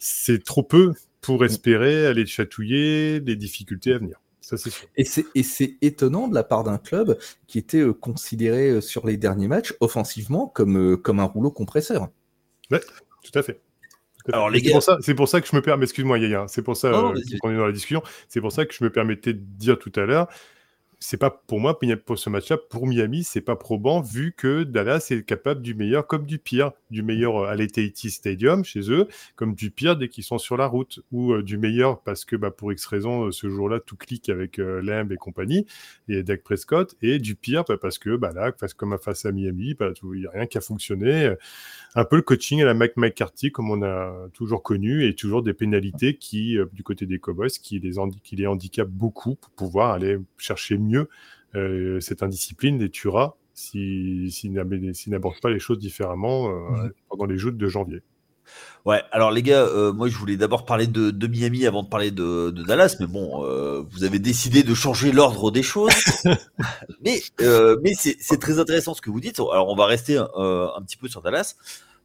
[0.00, 4.18] C'est trop peu pour espérer aller chatouiller les difficultés à venir.
[4.96, 9.16] Et c'est étonnant de la part d'un club qui était euh, considéré euh, sur les
[9.16, 12.08] derniers matchs offensivement comme, euh, comme un rouleau compresseur.
[12.70, 12.80] Ouais,
[13.22, 13.60] tout à fait.
[14.32, 14.78] Alors, les gars...
[15.00, 16.90] C'est pour, ça que je me permets, excuse-moi Yaya, c'est pour ça
[17.40, 19.92] qu'on est dans la discussion, c'est pour ça que je me permettais de dire tout
[19.96, 20.28] à l'heure,
[21.00, 25.08] c'est pas pour moi pour ce match-là pour Miami c'est pas probant vu que Dallas
[25.10, 29.06] est capable du meilleur comme du pire du meilleur euh, à l'AT&T Stadium chez eux
[29.36, 32.34] comme du pire dès qu'ils sont sur la route ou euh, du meilleur parce que
[32.34, 35.66] bah, pour X raison euh, ce jour-là tout clique avec Lamb et compagnie
[36.08, 39.30] et Dak Prescott et du pire bah, parce que bah, là face comme face à
[39.30, 41.32] Miami bah, il n'y a rien qui a fonctionné
[41.94, 45.42] un peu le coaching à la Mike McCarthy comme on a toujours connu et toujours
[45.42, 47.92] des pénalités qui du côté des Cowboys qui les,
[48.24, 50.87] qui les handicapent beaucoup pour pouvoir aller chercher mieux
[51.54, 56.92] euh, cette indiscipline les tuera s'ils si, n'abordent pas les choses différemment euh, mhm.
[57.08, 58.02] pendant les Jeux de janvier.
[58.86, 62.10] Ouais, alors les gars, euh, moi je voulais d'abord parler de, Miami avant de parler
[62.10, 63.42] de, Dallas, mais bon,
[63.90, 65.92] vous avez décidé de changer l'ordre des choses.
[67.04, 67.20] mais
[67.82, 69.38] mais c'est très intéressant ce que vous dites.
[69.40, 71.56] Alors on va rester un petit peu sur Dallas.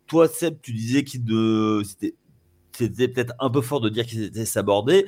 [0.08, 1.22] Toi, Seb, tu disais qu'il
[2.74, 5.06] c'était peut-être un peu fort de dire qu'ils étaient sabordés,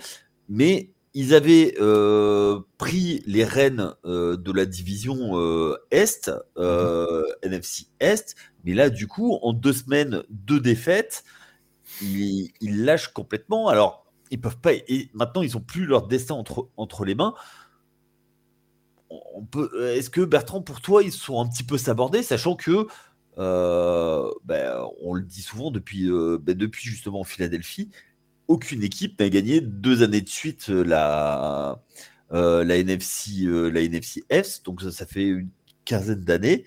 [0.47, 7.23] mais ils avaient euh, pris les rênes euh, de la division euh, Est, mhm.
[7.41, 11.23] NFC Est, mais là, du coup, en deux semaines, deux défaites,
[12.01, 13.69] ils, lâchent complètement.
[13.69, 14.73] Alors, ils peuvent pas.
[14.73, 17.34] Et maintenant, ils n'ont plus leur destin entre, entre les mains.
[19.10, 19.88] On peut.
[19.95, 22.88] Est-ce que Bertrand, pour toi, ils sont un petit peu sabordés, sachant que
[23.38, 27.89] ben, on le dit souvent depuis, ben, depuis justement Philadelphie,
[28.47, 31.81] aucune équipe n'a gagné deux années de suite euh, la,
[32.34, 33.81] euh, la, NFC, euh, la
[34.63, 35.49] donc ça, fait une
[35.86, 36.65] quinzaine d'années.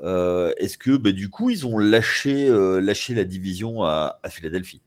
[0.00, 2.48] Est-ce que bah, du coup ils ont lâché,
[2.80, 4.82] lâché la division à, Philadelphie?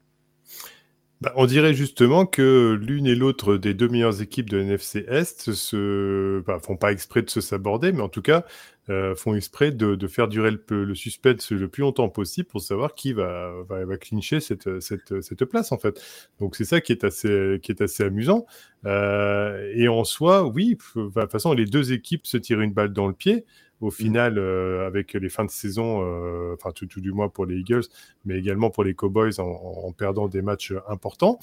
[1.22, 5.52] Bah, on dirait justement que l'une et l'autre des deux meilleures équipes de NFC Est
[5.52, 8.46] se bah, font pas exprès de se saborder, mais en tout cas
[8.90, 13.14] euh, font exprès de, faire durer le, suspense le plus longtemps possible pour savoir qui
[13.14, 16.00] va, va, clincher cette, cette, cette, place en fait.
[16.40, 18.46] Donc c'est ça qui est assez, qui est assez amusant.
[18.86, 22.94] Euh, et en soi, oui, de toute façon, les deux équipes se tirent une balle
[22.94, 23.46] dans le pied.
[23.82, 23.92] Au mmh.
[23.92, 26.02] final, euh, avec les fins de saison,
[26.54, 27.86] enfin tout, du moins pour les Eagles,
[28.26, 31.40] mais également pour les Cowboys en, en perdant des matchs importants.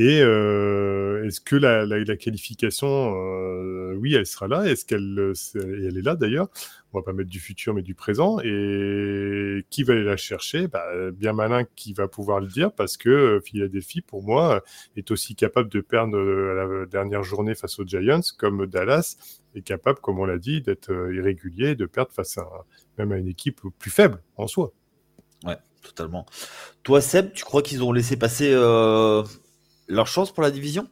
[0.00, 4.62] Et euh, est-ce que la, qualification, euh, oui, elle sera là?
[4.62, 6.46] Est-ce qu'elle euh, elle est là d'ailleurs?
[6.92, 8.38] On va pas mettre du futur, mais du présent.
[8.44, 10.68] Et qui va aller la chercher?
[10.68, 14.62] Bah, Bien malin qui va pouvoir le dire, parce que Philadelphie, pour moi,
[14.96, 19.16] est aussi capable de perdre la dernière journée face aux Giants, comme Dallas
[19.56, 22.46] est capable, comme on l'a dit, d'être irrégulier, de perdre face à
[22.98, 24.70] même à une équipe plus faible en soi.
[25.44, 26.24] Ouais, totalement.
[26.84, 28.54] Toi, Seb, tu crois qu'ils ont laissé passer
[29.88, 30.88] leur chance pour la division?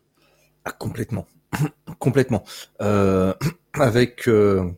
[0.64, 1.26] Ah, Complètement.
[1.98, 2.44] complètement.
[2.82, 3.34] Euh,
[3.74, 4.70] avec, euh,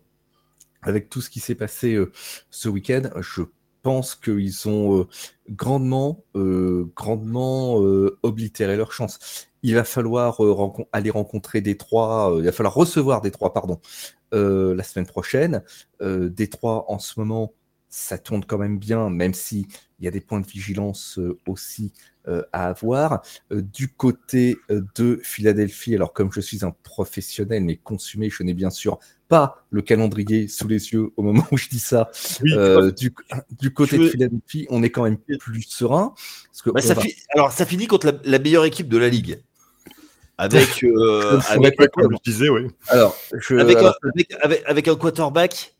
[0.82, 2.12] avec tout ce qui s'est passé euh,
[2.50, 3.42] ce week-end, je
[3.82, 5.06] pense qu'ils ont
[5.48, 7.76] grandement, grandement
[8.22, 9.46] oblitéré leur chance.
[9.62, 10.40] Il va falloir
[10.92, 13.80] aller rencontrer Détroit, il va falloir recevoir Détroit, pardon,
[14.32, 15.62] la semaine prochaine.
[16.02, 17.54] Détroit, en ce moment,
[17.88, 19.66] ça tourne quand même bien, même s'il
[20.00, 21.92] y a des points de vigilance aussi
[22.52, 23.22] à avoir.
[23.52, 28.42] Euh, du côté euh, de Philadelphie, alors comme je suis un professionnel mais consumé, je
[28.42, 32.10] n'ai bien sûr pas le calendrier sous les yeux au moment où je dis ça.
[32.40, 33.12] du,
[33.72, 36.14] côté de Philadelphie, on est quand même plus serein.
[36.50, 36.94] Parce que bah, ça
[37.34, 39.40] Alors ça finit contre la, meilleure équipe de la ligue.
[40.40, 40.84] Avec,
[41.48, 41.80] avec,
[42.88, 43.18] alors,
[44.66, 45.74] avec un quarterback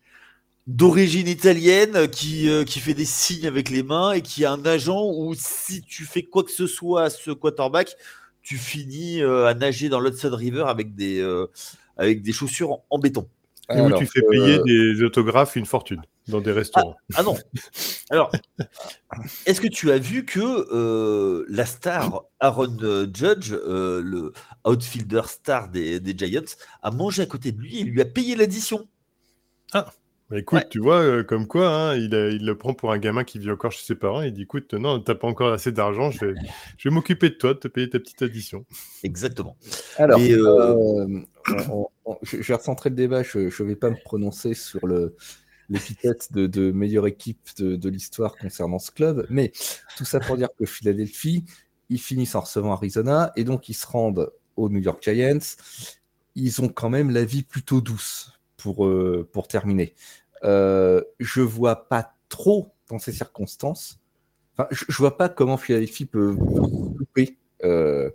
[0.69, 4.63] d'origine italienne qui, euh, qui fait des signes avec les mains et qui a un
[4.65, 7.95] agent où si tu fais quoi que ce soit à ce quarterback,
[8.43, 11.47] tu finis euh, à nager dans l'Hudson River avec des, euh,
[11.97, 13.27] avec des chaussures en, béton.
[13.73, 16.95] Et où tu fais payer des autographes une fortune dans des restaurants.
[17.13, 17.35] Ah, ah non.
[18.11, 18.31] Alors,
[19.47, 22.77] est-ce que tu as vu que la star Aaron
[23.11, 24.33] Judge, le
[24.65, 28.35] outfielder star des, des Giants, a mangé à côté de lui et lui a payé
[28.35, 28.87] l'addition?
[29.73, 29.91] Ah
[30.29, 33.23] bah, écoute, tu vois, euh, comme quoi, hein, il, il, le prend pour un gamin
[33.23, 34.21] qui vit encore chez ses parents.
[34.21, 36.33] Il dit, écoute, non, t'as pas encore assez d'argent, je vais,
[36.77, 38.63] je vais m'occuper de toi, de te payer ta petite addition.
[39.03, 39.57] Exactement.
[39.97, 41.07] Alors, euh,
[42.21, 43.23] je, vais recentrer le débat.
[43.23, 44.81] Je ne vais pas me prononcer sur
[45.67, 49.25] l'épithète de, meilleure équipe de, l'histoire concernant ce club.
[49.31, 49.51] Mais
[49.97, 51.43] tout ça pour dire que Philadelphie,
[51.89, 55.39] ils finissent en recevant Arizona et donc ils se rendent aux New York Giants.
[56.35, 59.95] Ils ont quand même la vie plutôt douce pour, euh, pour terminer.
[60.43, 63.99] Euh, je vois pas trop dans ces circonstances.
[64.57, 68.09] Enfin, je, ne vois pas comment Philadelphie peut couper euh,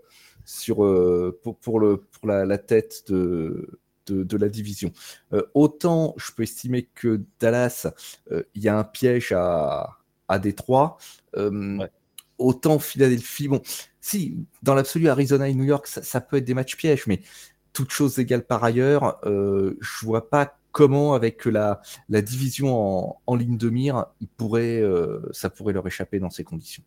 [0.44, 4.92] sur, euh, pour, pour, le, pour la, la tête de, de, de, la division.
[5.32, 7.86] Euh, autant je peux estimer que Dallas,
[8.30, 10.98] euh, il y a un piège à, à Détroit.
[11.36, 11.90] Ouais.
[12.38, 13.62] Autant Philadelphie, bon,
[14.00, 17.20] si dans l'absolu Arizona et New York, ça, ça, peut être des matchs pièges, mais
[17.72, 23.70] toutes choses égales par ailleurs, je vois pas comment, avec la, division en, ligne de
[23.70, 26.82] mire, il euh, ça pourrait leur échapper dans ces conditions.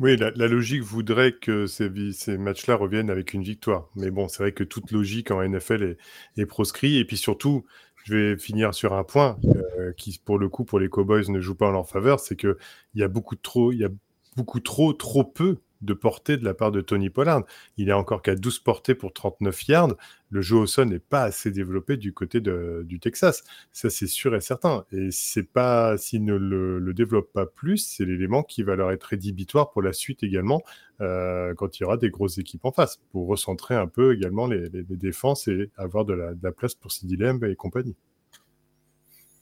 [0.00, 1.88] Oui, la, logique voudrait que ces,
[2.36, 3.88] matchs-là reviennent avec une victoire.
[3.94, 6.98] Mais bon, c'est vrai que toute logique en NFL est, est proscrit.
[6.98, 7.64] Et puis surtout,
[8.04, 11.40] je vais finir sur un point euh, qui, pour le coup, pour les Cowboys, ne
[11.40, 12.56] joue pas en leur faveur, c'est qu'il
[12.96, 13.90] y a beaucoup trop, il y a
[14.36, 17.44] beaucoup trop, trop peu de portée de la part de Tony Pollard.
[17.76, 19.94] Il est encore qu'à 12 portées pour 39 yards.
[20.30, 23.44] Le jeu au sol n'est pas assez développé du côté du Texas.
[23.72, 24.84] Ça, c'est sûr et certain.
[24.90, 28.90] Et c'est pas, s'il ne le, le, développe pas plus, c'est l'élément qui va leur
[28.90, 30.62] être rédhibitoire pour la suite également,
[31.00, 34.46] euh, quand il y aura des grosses équipes en face, pour recentrer un peu également
[34.46, 37.96] les, défenses et avoir de la, place pour Sidney Lamb et compagnie.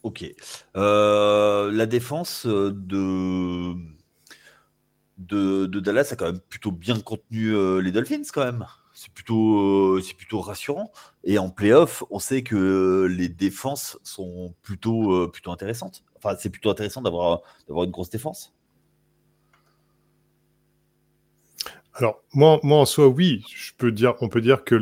[0.03, 0.25] Ok.
[0.77, 3.75] Euh, la défense de
[5.19, 8.67] de, Dallas a quand même plutôt bien contenu euh, les Dolphins quand même.
[8.93, 10.93] C'est plutôt, euh, plutôt rassurant.
[11.25, 16.05] Et en playoff, on sait que les défenses sont plutôt, euh, plutôt intéressantes.
[16.17, 18.54] Enfin, c'est plutôt intéressant d'avoir une grosse défense.
[21.97, 24.75] Alors, moi, en soi, oui, je peux dire, on peut dire que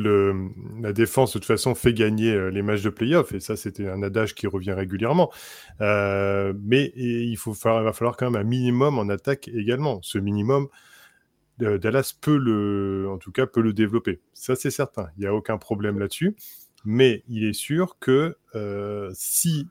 [0.80, 3.86] la défense, de toute façon, fait gagner euh, les matchs de playoff, et ça, c'était
[3.86, 5.30] un adage qui revient régulièrement.
[5.82, 10.00] Euh, mais il, faut, va falloir quand même un minimum en attaque également.
[10.00, 10.68] Ce minimum,
[11.60, 14.20] euh, Dallas peut le, en tout cas, peut le développer.
[14.32, 15.08] Ça, c'est certain.
[15.18, 16.34] Il n'y a aucun problème là-dessus.
[16.86, 18.36] Mais il est sûr que
[19.12, 19.68] si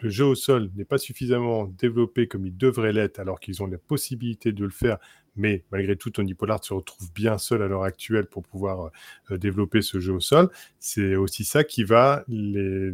[0.00, 3.66] le jeu au sol n'est pas suffisamment développé comme il devrait l'être, alors qu'ils ont
[3.66, 4.98] la possibilité de le faire
[5.40, 8.90] mais malgré tout, Tony Pollard se retrouve bien seul à l'heure actuelle pour pouvoir
[9.30, 10.50] euh, développer ce jeu au sol.
[10.78, 12.92] C'est aussi ça qui va les,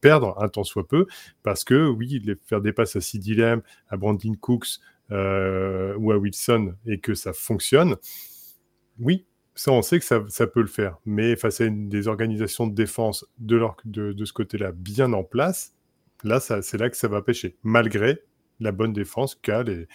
[0.00, 1.06] perdre un temps soit peu,
[1.44, 4.80] parce que oui, faire des passes à Sid Lamb, à Brandon Cooks
[5.12, 7.94] euh, ou à Wilson et que ça fonctionne,
[8.98, 10.98] oui, ça, on sait que ça, peut le faire.
[11.06, 15.74] Mais face à des organisations de défense de, de ce côté-là bien en place,
[16.24, 18.18] là, c'est là que ça va pêcher, malgré
[18.60, 19.86] la bonne défense qu'a les,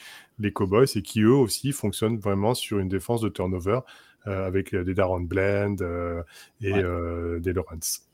[0.42, 3.80] les Cowboys et qui eux aussi fonctionnent vraiment sur une défense de turnover
[4.28, 6.24] euh, avec des Darren Bland euh,
[6.62, 6.84] et ouais.
[6.84, 8.08] euh, des Lawrence.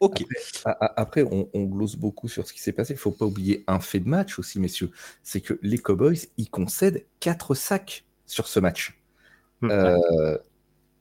[0.00, 0.24] Ok.
[0.64, 2.92] Après, après on, on, glose beaucoup sur ce qui s'est passé.
[2.92, 4.90] Il ne faut pas oublier un fait de match aussi, messieurs.
[5.22, 9.00] C'est que les Cowboys, ils concèdent 4 sacs sur ce match.
[9.60, 9.70] Mmh.
[9.70, 10.38] Euh,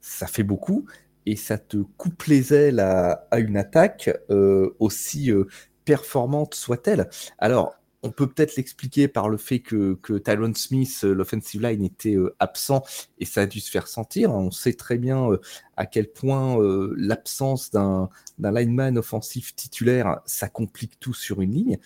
[0.02, 0.86] ça fait beaucoup
[1.26, 5.46] et ça te coupe les ailes à, à une attaque euh, aussi euh,
[5.86, 7.10] performante soit-elle.
[7.38, 11.84] Alors, on peut peut-être l'expliquer par le fait que, que Tyron Smith, euh, l'offensive line,
[11.84, 12.84] était euh, absent
[13.20, 14.34] et ça a dû se faire sentir.
[14.34, 15.38] On sait très bien euh,
[15.78, 16.58] à quel point
[16.96, 18.10] l'absence d'un
[18.40, 21.78] lineman offensif titulaire, ça complique tout sur une ligne.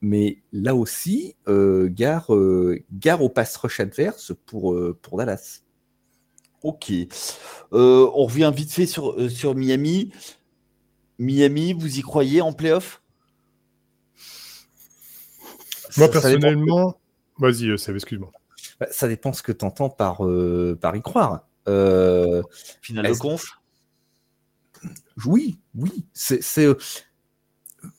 [0.00, 2.30] Mais là aussi, gare,
[2.92, 5.60] gare au pass rush adverse pour, pour Dallas.
[6.62, 6.92] Ok.
[7.70, 10.10] on revient vite fait sur, sur Miami.
[11.20, 13.03] Miami, vous y croyez en playoff?
[15.96, 17.00] Moi, personnellement,
[17.38, 18.32] vas-y, euh, Seb, excuse-moi.
[18.80, 21.46] Bah, ça dépend ce que tu entends par, euh, par y croire.
[21.68, 22.42] Euh,
[22.82, 23.60] Finale de conf
[25.24, 26.06] Oui, oui.
[26.12, 26.42] C'est.
[26.58, 26.76] Euh,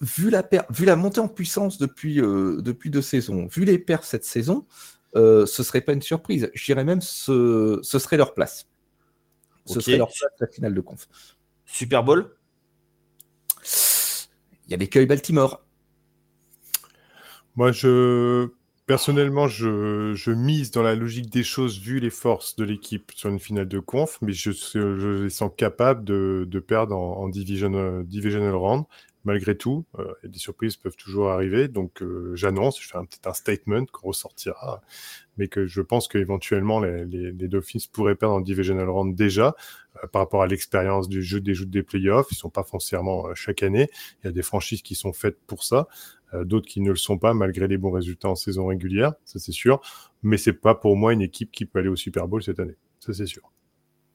[0.01, 0.61] vu, la per...
[0.69, 4.65] vu la montée en puissance depuis, euh, depuis deux saisons, vu les perfs cette saison,
[5.15, 6.51] ce serait pas une surprise.
[6.53, 8.67] Je dirais même ce, ce serait leur place.
[9.65, 9.81] Ce okay.
[9.81, 11.07] serait leur place la finale de conf.
[11.65, 12.35] Super Bowl?
[14.67, 15.64] Il y a l'écueil Baltimore.
[17.55, 18.49] Moi, je
[18.85, 23.29] personnellement, je, je, mise dans la logique des choses vu les forces de l'équipe sur
[23.29, 27.29] une finale de conf, mais je, je les sens capables de, de perdre en, en
[27.29, 28.85] division, divisional round.
[29.23, 33.19] Malgré tout, euh, des surprises peuvent toujours arriver, donc euh, j'annonce, je fais un petit
[33.25, 34.83] un statement qu'on ressortira,
[35.37, 39.55] mais que je pense qu'éventuellement les, les, les, Dolphins pourraient perdre en divisional round déjà
[40.03, 42.27] euh, par rapport à l'expérience du jeu des jeux des playoffs.
[42.31, 43.89] Ils sont pas foncièrement euh, chaque année.
[44.23, 45.87] Il y a des franchises qui sont faites pour ça.
[46.33, 49.39] Euh, d'autres qui ne le sont pas malgré les bons résultats en saison régulière, ça
[49.39, 49.81] c'est sûr.
[50.23, 52.75] Mais c'est pas pour moi une équipe qui peut aller au Super Bowl cette année,
[52.99, 53.51] ça c'est sûr.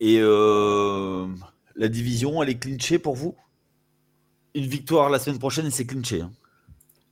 [0.00, 1.26] Et euh,
[1.76, 3.36] La division, elle est clinchée pour vous?
[4.54, 6.22] Une victoire la semaine prochaine et c'est clinché.
[6.22, 6.32] Hein.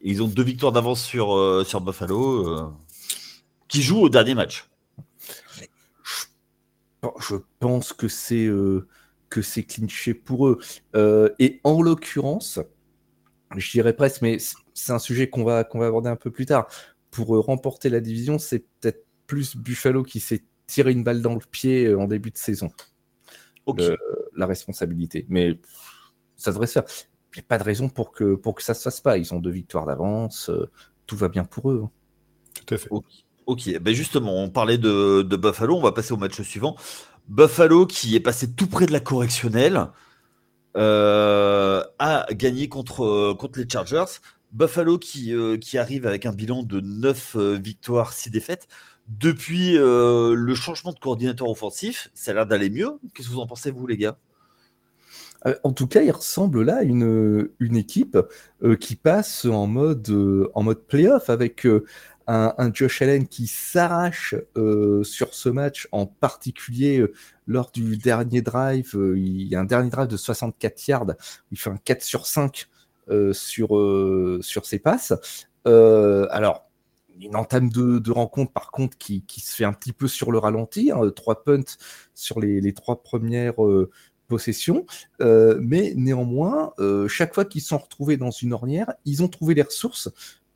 [0.01, 2.73] Ils ont deux victoires d'avance sur, euh, sur Buffalo, euh,
[3.67, 4.69] qui joue au dernier match.
[7.21, 8.89] Je pense que c'est euh,
[9.29, 10.59] que c'est clinché pour eux.
[11.39, 12.61] et en l'occurrence,
[13.57, 14.39] je dirais presque, mais
[14.79, 16.69] c'est un sujet qu'on va, qu'on va aborder un peu plus tard.
[17.11, 21.41] Pour remporter la division, c'est peut-être plus Buffalo qui s'est tiré une balle dans le
[21.51, 22.71] pied en début de saison.
[24.37, 25.27] la responsabilité.
[25.29, 25.59] Mais
[26.37, 26.85] ça devrait se faire
[27.35, 29.19] il n'y a pas de raison pour que, pour que ça ne se fasse pas.
[29.19, 30.71] Ils ont deux victoires d'avance, euh,
[31.07, 31.83] tout va bien pour eux.
[31.85, 31.91] Hein.
[32.67, 32.89] Tout à fait.
[33.47, 36.77] Ok, Ben justement, on parlait de, Buffalo, on va passer au match suivant.
[37.29, 39.87] Buffalo, qui est passé tout près de la correctionnelle,
[40.77, 44.21] euh, a gagné contre, contre les Chargers.
[44.53, 48.69] Buffalo qui, euh, qui arrive avec un bilan de 9 victoires, 6 défaites.
[49.09, 52.99] Depuis le changement de coordinateur offensif, ça a l'air d'aller mieux.
[53.15, 54.19] Qu'est-ce que vous en pensez, vous, les gars?
[55.47, 58.19] Euh, en tout cas, il ressemble là à une, équipe
[58.63, 61.67] euh, qui passe en mode, euh, en mode playoff avec
[62.27, 64.35] un, Josh Allen qui s'arrache
[65.03, 67.07] sur ce match, en particulier
[67.47, 68.91] lors du dernier drive.
[69.17, 71.15] il y a un dernier drive de 64 yards.
[71.53, 72.69] Il fait un 4 sur 5
[73.33, 73.69] sur,
[74.43, 75.13] sur ses passes.
[75.65, 76.65] alors,
[77.21, 80.39] une entame de, rencontre, par contre, qui, qui, se fait un petit peu sur le
[80.39, 80.93] ralenti.
[80.93, 81.77] Hein, trois punts
[82.15, 83.57] sur les, les trois premières
[84.29, 84.87] possession,
[85.21, 89.55] euh, mais néanmoins, euh, chaque fois qu'ils sont retrouvés dans une ornière, ils ont trouvé
[89.55, 90.11] les ressources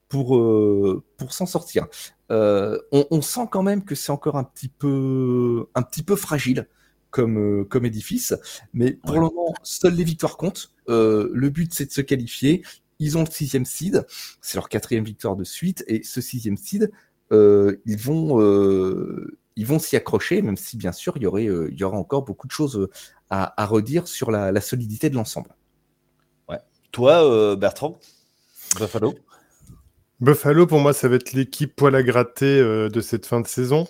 [0.08, 1.88] pour, euh, pour s'en sortir.
[2.30, 6.66] On, sent quand même que c'est encore un petit peu, un petit peu fragile
[7.12, 8.34] comme, comme édifice,
[8.72, 10.74] mais pour le moment, seules les victoires comptent.
[10.88, 12.64] le but, c'est de se qualifier.
[12.98, 14.04] Ils ont le sixième seed,
[14.40, 16.90] c'est leur quatrième victoire de suite, et ce sixième seed,
[17.30, 18.40] ils vont,
[19.56, 22.24] ils vont s'y accrocher, même si bien sûr il y aurait, il y aura encore
[22.24, 22.88] beaucoup de choses
[23.32, 25.54] à, redire sur la, solidité de l'ensemble.
[26.48, 26.58] Ouais.
[26.90, 27.98] Toi, euh, Bertrand,
[28.78, 29.14] Buffalo
[30.20, 33.46] Buffalo, pour moi, ça va être l'équipe poil à gratter euh, de cette fin de
[33.46, 33.88] saison.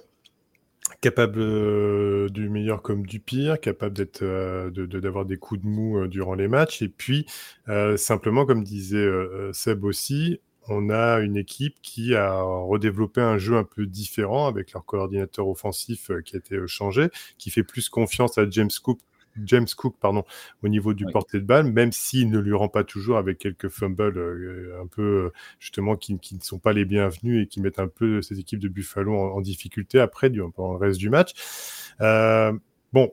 [1.03, 4.25] Capable euh, du meilleur comme du pire, capable d'être,
[4.71, 6.81] d'avoir des coups de mou durant les matchs.
[6.81, 7.27] Et puis,
[7.97, 9.11] simplement, comme disait
[9.53, 14.73] Seb aussi, on a une équipe qui a redéveloppé un jeu un peu différent avec
[14.73, 19.01] leur coordinateur offensif qui a été changé, qui fait plus confiance à James Cook
[19.45, 20.25] James Cook pardon,
[20.63, 23.69] au niveau du porté de balle, même s'il ne lui rend pas toujours avec quelques
[23.69, 27.79] fumbles euh, un peu euh, justement qui, ne sont pas les bienvenus et qui mettent
[27.79, 31.33] un peu ces équipes de Buffalo en, difficulté après pendant le reste du match.
[32.01, 32.53] Euh,
[32.93, 33.13] bon,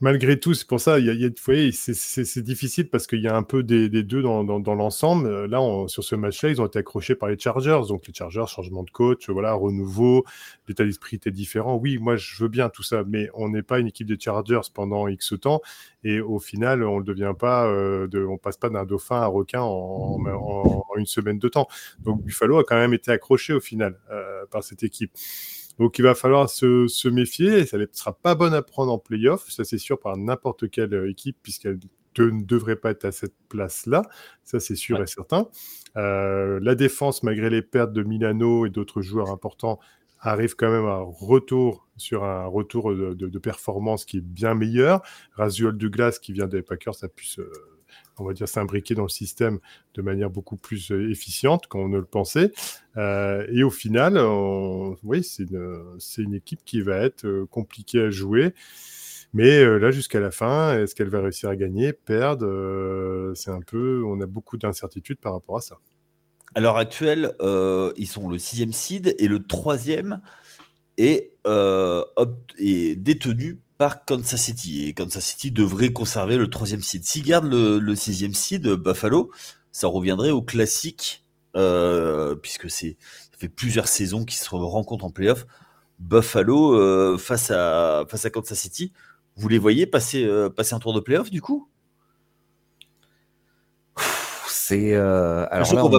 [0.00, 3.36] malgré tout, c'est pour ça, il y a, voyez, c'est difficile parce qu'il y a
[3.36, 4.42] un peu des, deux dans,
[4.74, 5.26] l'ensemble.
[5.26, 7.80] Euh, là, sur ce match-là, ils ont été accrochés par les Chargers.
[7.88, 10.24] Donc, les Chargers, changement de coach, voilà, renouveau,
[10.68, 11.76] l'état d'esprit était différent.
[11.76, 14.68] Oui, moi, je veux bien tout ça, mais on n'est pas une équipe de Chargers
[14.72, 15.60] pendant X temps.
[16.02, 19.26] Et au final, on ne devient pas, euh, de, on passe pas d'un dauphin à
[19.26, 20.18] requin en,
[20.96, 21.68] une semaine de temps.
[22.00, 25.12] Donc, Buffalo a quand même été accroché au final euh, par cette équipe.
[25.78, 27.66] Donc il va falloir se, méfier.
[27.66, 30.94] Ça ne sera pas bon à prendre en playoff, ça c'est sûr, par n'importe quelle
[30.94, 31.78] euh, équipe, puisqu'elle
[32.18, 34.02] ne devrait pas être à cette place-là.
[34.44, 35.48] Ça c'est sûr et certain.
[35.96, 39.78] Euh, la défense, malgré les pertes de Milano et d'autres joueurs importants,
[40.20, 45.02] arrive quand même à retour sur un retour de, performance qui est bien meilleur.
[45.32, 47.42] Rasuel Douglas, qui vient des Packers, a pu se
[48.18, 49.58] on va dire, s'imbriquer dans le système
[49.94, 52.52] de manière beaucoup plus euh, efficiente qu'on ne le pensait.
[52.96, 54.18] Euh, et au final,
[55.02, 55.44] oui, c'est
[56.18, 58.54] une, équipe qui va être euh, compliquée à jouer.
[59.32, 64.04] Mais là, jusqu'à la fin, est-ce qu'elle va réussir à gagner, perdre C'est un peu,
[64.06, 65.78] on a beaucoup d'incertitudes par rapport à ça.
[66.54, 70.20] À l'heure actuelle, ils sont le sixième seed et le troisième
[70.98, 74.86] est, est détenu par Kansas City.
[74.86, 77.04] Et Kansas City devrait conserver le troisième seed.
[77.04, 79.30] S'ils gardent le, sixième seed, Buffalo,
[79.72, 81.24] ça reviendrait au classique,
[81.56, 82.96] euh, puisque c'est
[83.32, 85.46] ça fait plusieurs saisons qu'ils se rencontrent en playoff.
[85.98, 88.92] Buffalo euh, face, à, face à Kansas City.
[89.36, 91.68] Vous les voyez passer, euh, passer un tour de playoff du coup?
[94.46, 94.94] C'est.
[94.94, 95.98] alors on va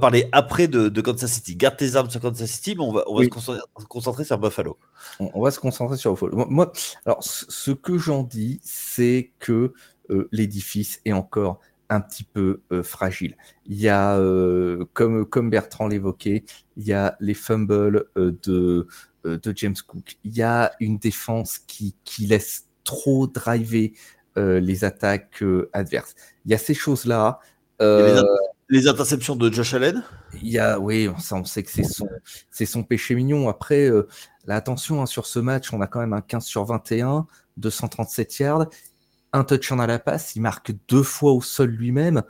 [0.00, 1.56] parler après de, Kansas City.
[1.56, 4.78] Garde tes armes sur Kansas City, mais on va, se concentrer sur Buffalo.
[5.18, 6.46] On, va se concentrer sur Buffalo.
[6.48, 6.72] Moi,
[7.04, 9.72] alors, ce que j'en dis, c'est que
[10.10, 13.36] euh, l'édifice est encore un petit peu euh, fragile.
[13.66, 16.44] Il y a, euh, comme, comme Bertrand l'évoquait,
[16.76, 18.86] il y a les fumbles de,
[19.24, 20.16] de James Cook.
[20.24, 23.92] Il y a une défense qui, qui laisse trop driver
[24.34, 25.44] les attaques
[25.74, 26.14] adverses.
[26.46, 27.38] Il y a ces choses-là
[27.80, 28.22] les
[28.88, 30.02] interceptions de Josh Allen?
[30.34, 32.08] Il y a, oui, on sait que c'est son,
[32.50, 33.48] c'est son péché mignon.
[33.48, 34.08] Après, euh,
[34.48, 38.66] attention, hein, sur ce match, on a quand même un 15 sur 21, 237 yards.
[39.32, 42.22] un touchdown à la passe, il marque deux fois au sol lui-même.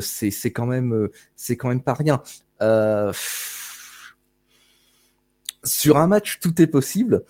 [0.00, 2.22] c'est quand même c'est quand même pas rien.
[5.64, 7.24] sur un match, tout est possible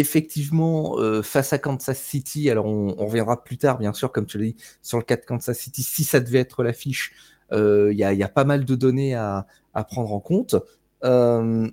[0.00, 4.38] effectivement, euh, face à Kansas City, alors on, reviendra plus tard, bien sûr, comme tu
[4.38, 7.96] l'as dit, sur le cas de Kansas City, si ça devait être l'affiche, euh, il
[7.96, 9.46] y, a, pas mal de données à,
[9.88, 10.56] prendre en compte.
[11.04, 11.68] Euh,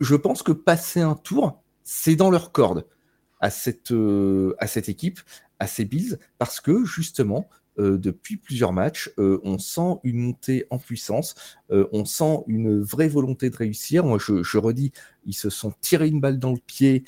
[0.00, 2.86] je pense que passer un tour, c'est dans leur corde
[3.40, 3.92] à cette,
[4.58, 5.20] à cette équipe,
[5.58, 11.34] à ces Bills, parce que justement, depuis plusieurs matchs, on sent une montée en puissance,
[11.70, 14.04] on sent une vraie volonté de réussir.
[14.04, 14.92] Moi, je, redis,
[15.26, 17.04] ils se sont tirés une balle dans le pied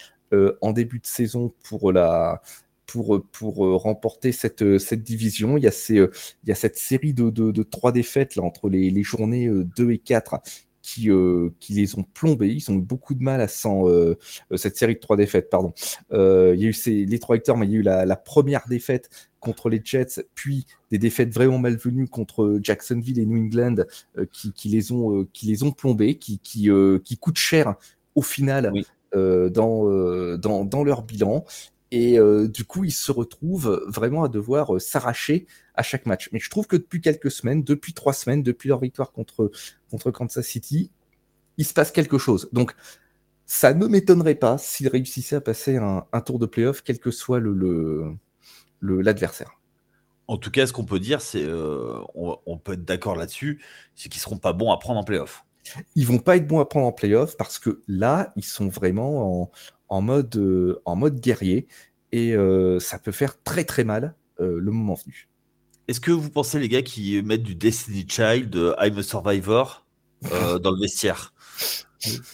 [0.60, 2.42] en début de saison pour la
[2.86, 5.56] pour, pour remporter cette, cette division.
[5.56, 8.68] Il y a, ces, il y a cette série de, de, trois défaites là, entre
[8.68, 10.36] les, les journées 2 et 4
[10.82, 11.10] qui,
[11.58, 12.54] qui, les ont plombés.
[12.54, 13.86] Ils ont eu beaucoup de mal à s'en.
[14.54, 15.72] cette série de trois défaites, pardon.
[16.12, 18.16] il y a eu ces, les trois victoires, mais il y a eu la, la
[18.16, 19.10] première défaite
[19.46, 23.76] contre les Jets, puis des défaites vraiment malvenues contre Jacksonville et New England
[24.18, 27.76] euh, qui, les ont, euh, qui les ont plombés, qui, qui, euh, qui coûtent cher
[28.16, 28.72] au final
[29.12, 29.88] dans,
[30.36, 31.44] dans, dans, leur bilan.
[31.96, 32.18] Et
[32.48, 36.28] du coup, ils se retrouvent vraiment à devoir s'arracher à chaque match.
[36.32, 39.50] Mais je trouve que depuis quelques semaines, depuis trois semaines, depuis leur victoire contre,
[39.90, 40.90] contre Kansas City,
[41.56, 42.48] il se passe quelque chose.
[42.52, 42.74] Donc,
[43.46, 47.40] ça ne m'étonnerait pas s'ils réussissaient à passer un, tour de playoff, quel que soit
[47.40, 48.16] le
[48.82, 49.58] l'adversaire.
[50.28, 53.62] En tout cas, ce qu'on peut dire, c'est, euh, on, peut être d'accord là-dessus,
[53.94, 55.44] c'est qu'ils seront pas bons à prendre en playoff.
[55.94, 59.42] Ils vont pas être bons à prendre en playoff parce que là, ils sont vraiment
[59.42, 59.50] en,
[59.90, 61.66] mode, euh, en mode guerrier
[62.12, 65.28] et euh, ça peut faire très très mal le moment venu.
[65.88, 69.86] Est-ce que vous pensez, les gars, qui mettent du Destiny Child, I'm a Survivor
[70.22, 71.32] dans le vestiaire?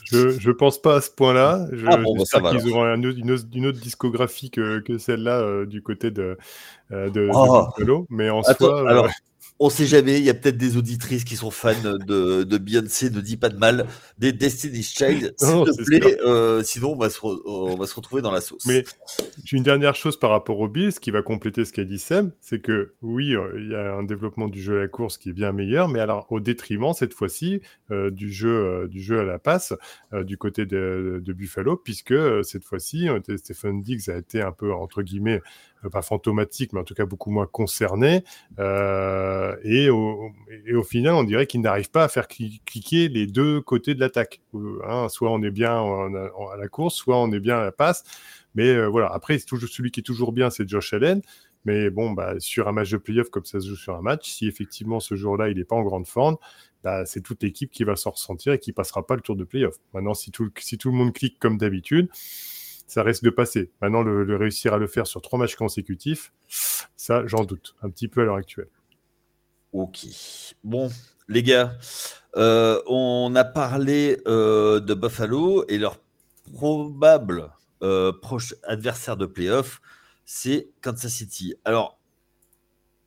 [0.04, 1.66] Je, je pense pas à ce point-là.
[1.72, 6.36] Je, ah bah, qu'ils auront une, autre discographie que, celle-là euh, du côté de,
[6.90, 8.06] euh, de, oh.
[8.10, 8.88] Mais en soi.
[8.88, 9.08] Alors,
[9.62, 13.10] on sait jamais, il y a peut-être des auditrices qui sont fans de, de Beyoncé,
[13.10, 13.86] ne dis pas de mal,
[14.18, 18.22] des Destiny's Child, s'il te plaît, euh, sinon on va, se on va se retrouver
[18.22, 18.66] dans la sauce.
[18.66, 18.82] Mais
[19.44, 22.32] j'ai une dernière chose par rapport au Bills qui va compléter ce qu'a dit Sam,
[22.40, 25.28] c'est que oui, euh, il y a un développement du jeu à la course qui
[25.28, 27.60] est bien meilleur, mais alors au détriment cette fois-ci
[27.92, 29.74] euh, du, jeu, du jeu à la passe
[30.12, 33.06] du côté de, de Buffalo, puisque cette fois-ci,
[33.36, 35.40] Stephen Diggs a été un peu, entre guillemets,
[35.90, 38.24] pas fantomatique, mais en tout cas beaucoup moins concerné.
[38.58, 40.30] Euh, et, au,
[40.66, 44.00] et, au, final, on dirait qu'il n'arrive pas à faire cliquer les deux côtés de
[44.00, 44.40] l'attaque.
[44.54, 47.72] Euh, hein, soit on est bien à la course, soit on est bien à la
[47.72, 48.04] passe.
[48.54, 51.22] Mais euh, voilà, après, toujours, celui qui est toujours bien, c'est Josh Allen.
[51.64, 54.28] Mais bon, bah, sur un match de playoff, comme ça se joue sur un match,
[54.28, 56.36] si effectivement ce jour-là, il n'est pas en grande forme,
[56.82, 59.44] bah, c'est toute l'équipe qui va s'en ressentir et qui passera pas le tour de
[59.44, 59.76] playoff.
[59.94, 62.08] Maintenant, si tout, si tout le monde clique comme d'habitude,
[62.86, 63.70] ça risque de passer.
[63.80, 66.32] Maintenant, le, réussir à le faire sur trois matchs consécutifs,
[66.96, 68.68] ça, j'en doute un petit peu à l'heure actuelle.
[69.72, 70.06] Ok.
[70.64, 70.90] Bon,
[71.28, 71.76] les gars,
[72.36, 75.98] euh, on a parlé euh, de Buffalo et leur
[76.54, 77.50] probable
[77.82, 79.80] euh, proche adversaire de playoff,
[80.24, 81.54] c'est Kansas City.
[81.64, 81.98] Alors,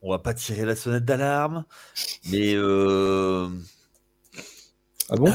[0.01, 1.65] on va pas tirer la sonnette d'alarme,
[2.29, 2.55] mais.
[5.09, 5.31] ah bon?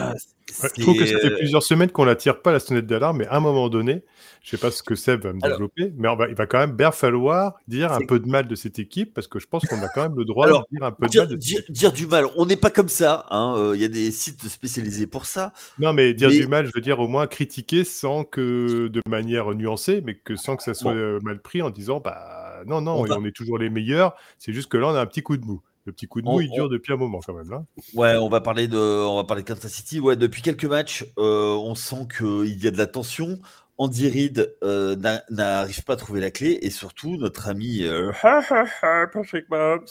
[0.76, 3.26] Je trouve que ça fait plusieurs semaines qu'on la tire pas la sonnette d'alarme, mais
[3.26, 4.02] à un moment donné,
[4.42, 6.92] je sais pas ce que Seb va me développer, mais il va quand même bien
[6.92, 9.88] falloir dire un peu de mal de cette équipe parce que je pense qu'on a
[9.88, 11.28] quand même le droit de dire un peu de mal.
[11.28, 13.26] De dire, du mal, on n'est pas comme ça.
[13.30, 15.52] Hein, euh, il y a des sites spécialisés pour ça.
[15.78, 19.54] Non, mais dire du mal, je veux dire au moins critiquer sans que de manière
[19.54, 23.04] nuancée, mais que sans que ça soit euh, mal pris en disant bah non, non,
[23.08, 24.14] on, est toujours les meilleurs.
[24.38, 25.60] C'est juste que là, on a un petit coup de mou.
[25.86, 27.50] Le petit coup de mou, il dure depuis un moment quand même.
[27.50, 27.64] Là.
[27.94, 29.98] Ouais, on va parler de, on va parler de Kansas City.
[29.98, 33.40] Ouais, depuis quelques matchs, euh, on sent qu'il y a de la tension.
[33.80, 34.94] Andy Reid euh,
[35.30, 39.86] n'arrive pas à trouver la clé et surtout notre ami euh, Patrick Mahomes,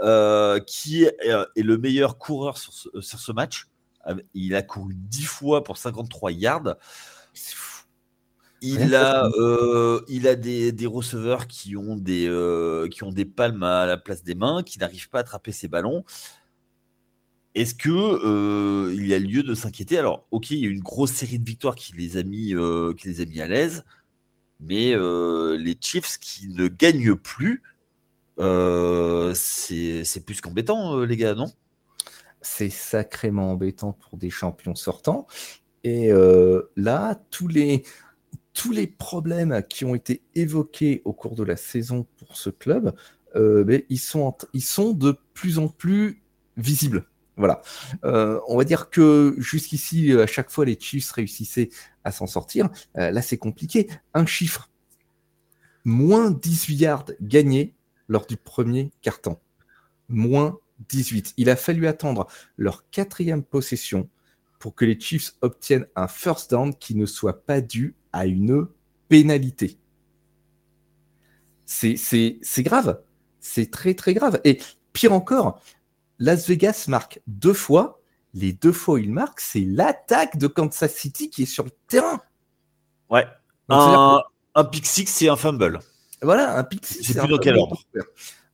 [0.00, 1.16] euh, qui est,
[1.54, 3.68] le meilleur coureur sur ce, match.
[4.34, 6.74] Il a couru 10 fois pour 53 yards.
[8.62, 9.28] Il a,
[10.08, 12.30] il a des, des, receveurs qui ont des,
[12.90, 15.68] qui ont des palmes à la place des mains, qui n'arrivent pas à attraper ces
[15.68, 16.04] ballons.
[17.54, 19.98] Est-ce que euh, il y a lieu de s'inquiéter?
[19.98, 22.94] Alors, ok, il y a une grosse série de victoires qui les a mis, euh,
[22.94, 23.84] qui les a mis à l'aise,
[24.60, 27.62] mais euh, les Chiefs qui ne gagnent plus,
[29.34, 31.52] c'est plus qu'embêtant, les gars, non?
[32.40, 35.26] C'est sacrément embêtant pour des champions sortants.
[35.84, 36.10] Et
[36.76, 37.84] là, tous les,
[38.54, 42.94] tous les problèmes qui ont été évoqués au cours de la saison pour ce club,
[43.34, 46.22] ben, ils, sont, ils sont de plus en plus
[46.56, 47.06] visibles.
[47.36, 47.62] Voilà.
[48.04, 51.70] Euh, on va dire que jusqu'ici, à chaque fois, les Chiefs réussissaient
[52.04, 52.68] à s'en sortir.
[52.98, 53.88] Euh, là, c'est compliqué.
[54.14, 54.70] Un chiffre.
[55.84, 57.74] moins 18 yards gagnés
[58.08, 59.38] lors du premier carton.
[60.08, 61.34] Moins 18.
[61.36, 64.08] Il a fallu attendre leur quatrième possession
[64.62, 68.68] pour que les Chiefs obtiennent un first down qui ne soit pas dû à une
[69.08, 69.76] pénalité.
[71.66, 71.98] C'est
[72.58, 73.02] grave.
[73.40, 74.40] C'est très très grave.
[74.44, 74.60] Et
[74.92, 75.60] pire encore,
[76.20, 78.00] Las Vegas marque deux fois.
[78.34, 81.72] Les deux fois où il marque, c'est l'attaque de Kansas City qui est sur le
[81.88, 82.20] terrain.
[83.10, 83.26] Ouais.
[83.68, 84.22] un,
[84.54, 85.80] un pick six et un fumble.
[86.22, 87.02] Voilà, un pick six.
[87.02, 87.82] C'est plus dans quel ordre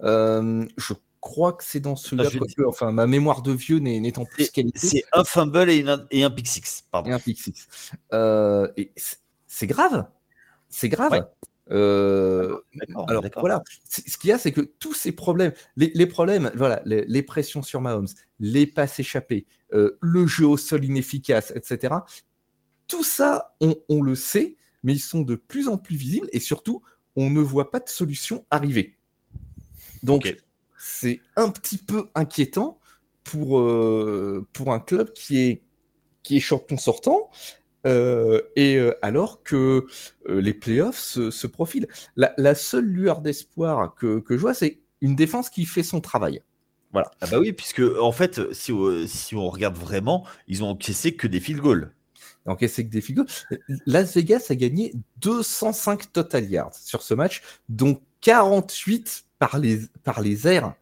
[0.05, 2.31] euh, Je crois que c'est dans celui-là.
[2.59, 4.79] Ah, enfin, ma mémoire de vieux n'étant plus qualité.
[4.79, 6.85] C'est un fumble et, et un pick six.
[6.91, 7.11] Pardon.
[7.11, 7.69] Et un pick six.
[8.13, 8.69] Euh,
[9.47, 10.07] c'est grave.
[10.69, 11.27] C'est grave.
[11.71, 12.59] Euh,
[13.09, 17.23] alors voilà, ce qu'il y a, c'est que tous ces problèmes, les, problèmes, voilà, les,
[17.23, 18.09] pressions sur Mahomes,
[18.41, 21.95] les passes échappées, euh, le jeu au sol inefficace, etc.
[22.87, 26.83] Tout ça, on, le sait, mais ils sont de plus en plus visibles et surtout,
[27.17, 28.97] on ne voit pas de solution arriver.
[30.03, 30.35] Donc,
[30.79, 32.79] c'est un petit peu inquiétant
[33.25, 35.63] pour, euh, pour un club qui est,
[36.23, 37.31] qui est champion sortant
[37.87, 39.87] euh, et euh, alors que
[40.29, 41.89] euh, les playoffs se, profilent.
[42.17, 46.43] La, seule lueur d'espoir que, je vois, c'est une défense qui fait son travail.
[46.93, 47.11] Voilà.
[47.21, 48.73] Ah bah oui, puisque en fait, si,
[49.07, 51.93] si on regarde vraiment, ils ont encaissé que des field goals.
[52.47, 53.59] Encaissé que des field goals.
[53.87, 60.21] Las Vegas a gagné 205 total yards sur ce match, dont 48 par les, par
[60.21, 60.75] les airs.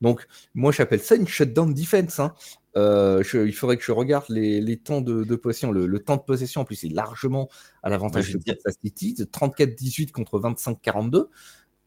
[0.00, 2.20] Donc, moi, j'appelle ça une shutdown defense.
[2.20, 2.34] Hein.
[2.76, 5.72] Euh, il faudrait que je regarde les, temps de, possession.
[5.72, 7.48] Le, temps de possession, en plus, est largement
[7.82, 11.28] à l'avantage de Kansas City, de 34-18 contre 25-42.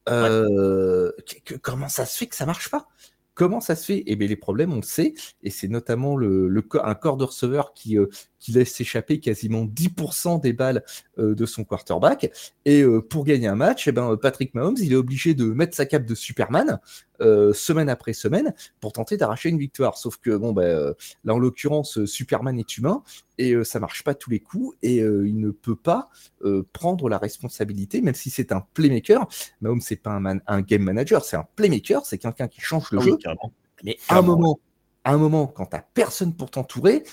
[0.09, 1.11] Euh,
[1.61, 2.87] comment ça se fait que ça marche pas?
[3.33, 4.03] Comment ça se fait?
[4.07, 6.51] Eh bien, les problèmes, on le sait, et c'est notamment le,
[6.83, 8.07] un corps de receveur qui, euh,
[8.39, 10.83] qui laisse échapper quasiment 10% des balles
[11.17, 12.31] euh, de son quarterback.
[12.65, 15.75] Et euh, pour gagner un match, eh ben, Patrick Mahomes, il est obligé de mettre
[15.75, 16.79] sa cape de Superman
[17.53, 19.97] semaine après semaine pour tenter d'arracher une victoire.
[19.97, 23.01] Sauf que, bon, ben, là, en l'occurrence, Superman est humain
[23.39, 26.09] et ça marche pas tous les coups et il ne peut pas
[26.73, 29.27] prendre la responsabilité, même si c'est un playmaker.
[29.61, 32.99] Mahomes, c'est pas un, un, game manager, c'est un playmaker, c'est quelqu'un qui change le
[32.99, 33.17] ah jeu.
[33.83, 34.59] Mais à un moment,
[35.03, 37.03] à un moment, quand t'as personne pour t'entourer,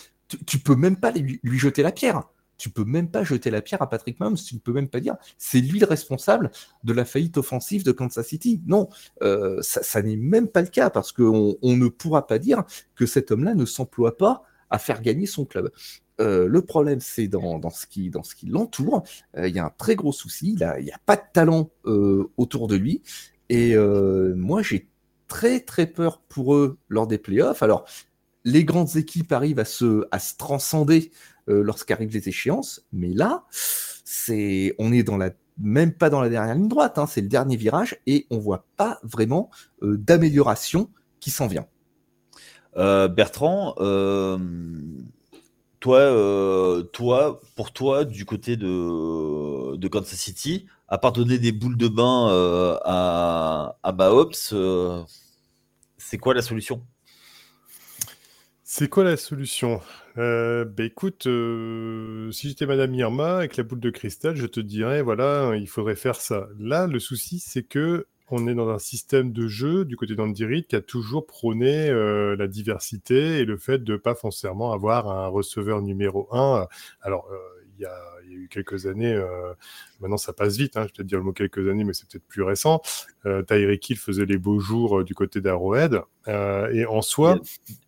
[0.46, 2.22] tu, peux même pas lui, jeter la pierre.
[2.56, 4.36] Tu peux même pas jeter la pierre à Patrick Mahomes.
[4.36, 6.50] Tu ne peux même pas dire c'est lui le responsable
[6.84, 8.62] de la faillite offensive de Kansas City.
[8.66, 8.88] Non,
[9.22, 12.62] euh, ça, n'est même pas le cas parce qu'on on ne pourra pas dire
[12.94, 15.70] que cet homme-là ne s'emploie pas à faire gagner son club.
[16.20, 18.12] Euh, le problème, c'est dans, ce qui,
[18.46, 19.02] l'entoure.
[19.36, 20.56] Euh, il y a un très gros souci.
[20.58, 21.70] Il n'y a, pas de talent
[22.36, 23.02] autour de lui.
[23.48, 24.88] Et moi, j'ai
[25.26, 27.62] très très peur pour eux lors des playoffs.
[27.62, 27.84] Alors,
[28.45, 31.11] les grandes équipes arrivent à se, transcender
[31.49, 36.28] euh, lorsqu'arrivent les échéances, mais là, c'est, on est dans la, même pas dans la
[36.28, 39.51] dernière ligne droite, hein, c'est le dernier virage et on voit pas vraiment
[39.82, 40.90] euh, d'amélioration
[41.20, 41.66] qui s'en vient.
[42.76, 43.74] Euh, Bertrand,
[45.80, 52.28] toi, pour toi, du côté de, Kansas City, à part donner des boules de bain
[52.84, 53.92] à, à
[55.97, 56.82] c'est quoi la solution?
[58.76, 59.80] C'est quoi la solution?
[60.18, 64.58] Euh, bah, écoute, euh, si j'étais Madame Irma avec la boule de cristal, je te
[64.58, 66.48] dirais voilà, il faudrait faire ça.
[66.58, 70.64] Là, le souci, c'est que on est dans un système de jeu du côté d'Andy
[70.68, 75.28] qui a toujours prôné euh, la diversité et le fait de pas foncièrement avoir un
[75.28, 76.66] receveur numéro un.
[77.00, 77.28] Alors,
[77.78, 77.96] il y a,
[78.28, 79.18] eu quelques années,
[80.00, 82.08] maintenant ça passe vite, hein, je vais peut-être dire le mot quelques années, mais c'est
[82.08, 82.80] peut-être plus récent.
[83.24, 86.00] Tyreek Hill faisait les beaux jours du côté d'Arrowhead.
[86.26, 87.40] et en soi.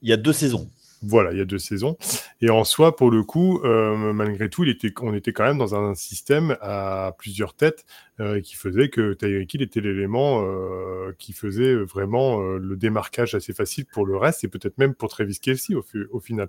[0.03, 0.69] il y a deux saisons.
[1.03, 1.97] Voilà, il y a deux saisons.
[2.41, 5.59] Et en soi, pour le coup, euh, malgré tout, il était, on était quand même
[5.59, 7.85] dans un système à plusieurs têtes
[8.19, 13.53] euh, qui faisait que Tyreek Hill était l'élément euh, qui faisait vraiment le démarquage assez
[13.53, 16.49] facile pour le reste et peut-être même pour Travis Kelsey au, au final.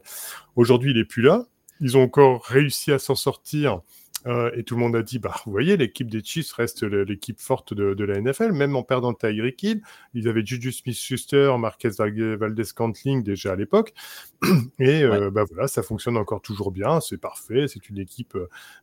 [0.55, 1.45] Aujourd'hui, il est plus là.
[1.81, 3.81] Ils ont encore réussi à s'en sortir
[4.25, 7.39] euh, et tout le monde a dit, bah, vous voyez, l'équipe des Chiefs reste l'équipe
[7.39, 9.81] forte de, la NFL, même en perdant Tyreek Hill.
[10.13, 13.93] Ils avaient Juju Smith-Schuster, Marquez Valdez-Cantling déjà à l'époque.
[14.79, 18.37] Et euh, bah, voilà, ça fonctionne encore toujours bien, c'est parfait, c'est une équipe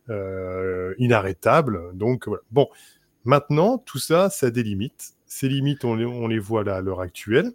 [0.09, 1.91] euh, inarrêtable.
[1.93, 2.43] Donc voilà.
[2.51, 2.69] Bon,
[3.23, 5.13] maintenant, tout ça, ça a des limites.
[5.27, 7.51] Ces limites, on les, on les voit là à l'heure actuelle.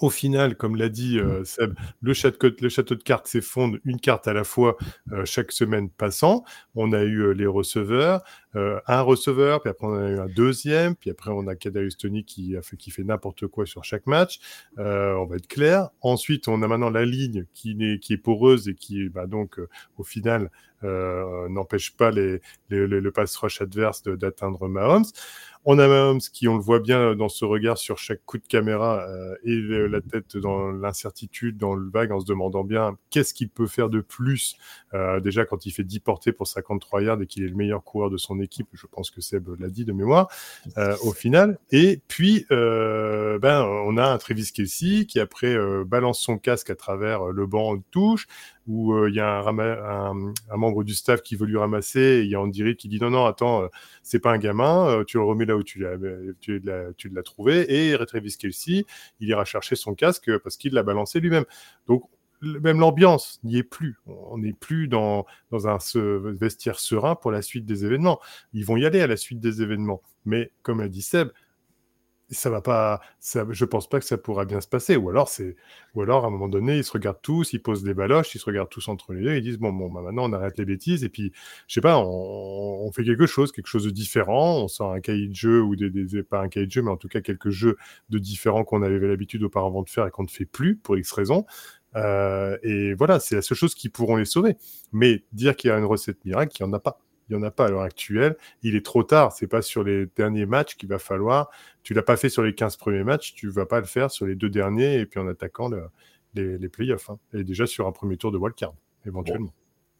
[0.00, 4.32] Au final, comme l'a dit euh, Seb, le château, de cartes s'effondre une carte à
[4.32, 4.76] la fois
[5.12, 6.44] euh, chaque semaine passant.
[6.76, 8.22] On a eu euh, les receveurs,
[8.54, 12.24] un receveur, puis après on a eu un deuxième, puis après on a Kadarius Tony
[12.24, 14.40] qui, fait, qui fait n'importe quoi sur chaque match.
[14.76, 15.90] on va être clair.
[16.00, 19.60] Ensuite, on a maintenant la ligne qui est, qui est poreuse et qui, bah, donc,
[19.96, 20.50] au final,
[20.82, 25.04] n'empêche pas les, le pass rush adverse d'atteindre Mahomes.
[25.70, 28.46] On a Mahomes qui, on le voit bien dans ce regard sur chaque coup de
[28.46, 29.60] caméra euh, et
[29.90, 33.90] la tête dans l'incertitude, dans le vague, en se demandant bien qu'est-ce qu'il peut faire
[33.90, 34.56] de plus.
[34.94, 37.84] Euh, déjà, quand il fait 10 portées pour 53 yards et qu'il est le meilleur
[37.84, 40.28] coureur de son équipe, je pense que Seb l'a dit de mémoire,
[40.78, 41.58] euh, au final.
[41.70, 45.54] Et puis, ben, on a un Travis Kelsey qui après
[45.84, 48.26] balance son casque à travers le banc de touche,
[48.68, 50.12] où il y a un,
[50.56, 53.10] membre du staff qui veut lui ramasser, il y a Andy Reid qui dit non,
[53.10, 53.68] non, attends,
[54.02, 58.84] c'est pas un gamin, tu le remets là où tu l'as, trouvé, et Travis Kelsey,
[59.20, 61.44] il ira chercher son casque parce qu'il l'a balancé lui-même.
[61.86, 62.04] Donc,
[62.42, 63.96] même l'ambiance n'y est plus.
[64.06, 65.78] On n'est plus dans, dans un
[66.38, 68.20] vestiaire serein pour la suite des événements.
[68.52, 70.02] Ils vont y aller à la suite des événements.
[70.24, 71.30] Mais comme a dit Seb,
[72.30, 74.96] ça va pas, ça, je pense pas que ça pourra bien se passer.
[74.96, 75.56] Ou alors, c'est,
[75.94, 78.38] ou alors, à un moment donné, ils se regardent tous, ils posent des baloches, ils
[78.38, 80.64] se regardent tous entre les deux, ils disent bon, bon, bah, maintenant on arrête les
[80.64, 81.32] bêtises et puis,
[81.66, 84.62] je sais pas, on, fait quelque chose, quelque chose de différent.
[84.64, 86.96] On sort un cahier de jeu ou des, pas un cahier de jeu, mais en
[86.96, 87.76] tout cas quelques jeux
[88.10, 91.12] de différents qu'on avait l'habitude auparavant de faire et qu'on ne fait plus pour X
[91.12, 91.44] raisons.
[91.96, 94.56] Euh, et voilà, c'est la seule chose qui pourront les sauver.
[94.92, 97.42] Mais dire qu'il y a une recette miracle, il n'y en a pas il n'y
[97.42, 98.36] en a pas à l'heure actuelle.
[98.62, 99.32] Il est trop tard.
[99.32, 101.50] C'est pas sur les derniers matchs qu'il va falloir.
[101.82, 104.26] Tu l'as pas fait sur les 15 premiers matchs, tu vas pas le faire sur
[104.26, 105.70] les deux derniers et puis en attaquant
[106.34, 107.10] les, les playoffs.
[107.10, 107.18] Hein.
[107.34, 108.74] Et déjà sur un premier tour de wildcard,
[109.06, 109.52] éventuellement.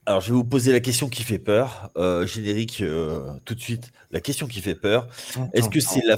[0.09, 1.91] Alors, je vais vous poser la question qui fait peur.
[1.99, 3.93] Euh, générique, euh, tout de suite.
[4.11, 5.07] La question qui fait peur.
[5.53, 6.16] Est-ce que c'est la,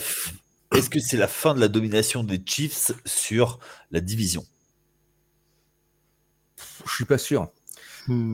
[0.76, 3.58] est-ce que c'est la fin de la domination des Chiefs sur
[3.90, 4.44] la division?
[6.86, 7.50] Je suis pas sûr.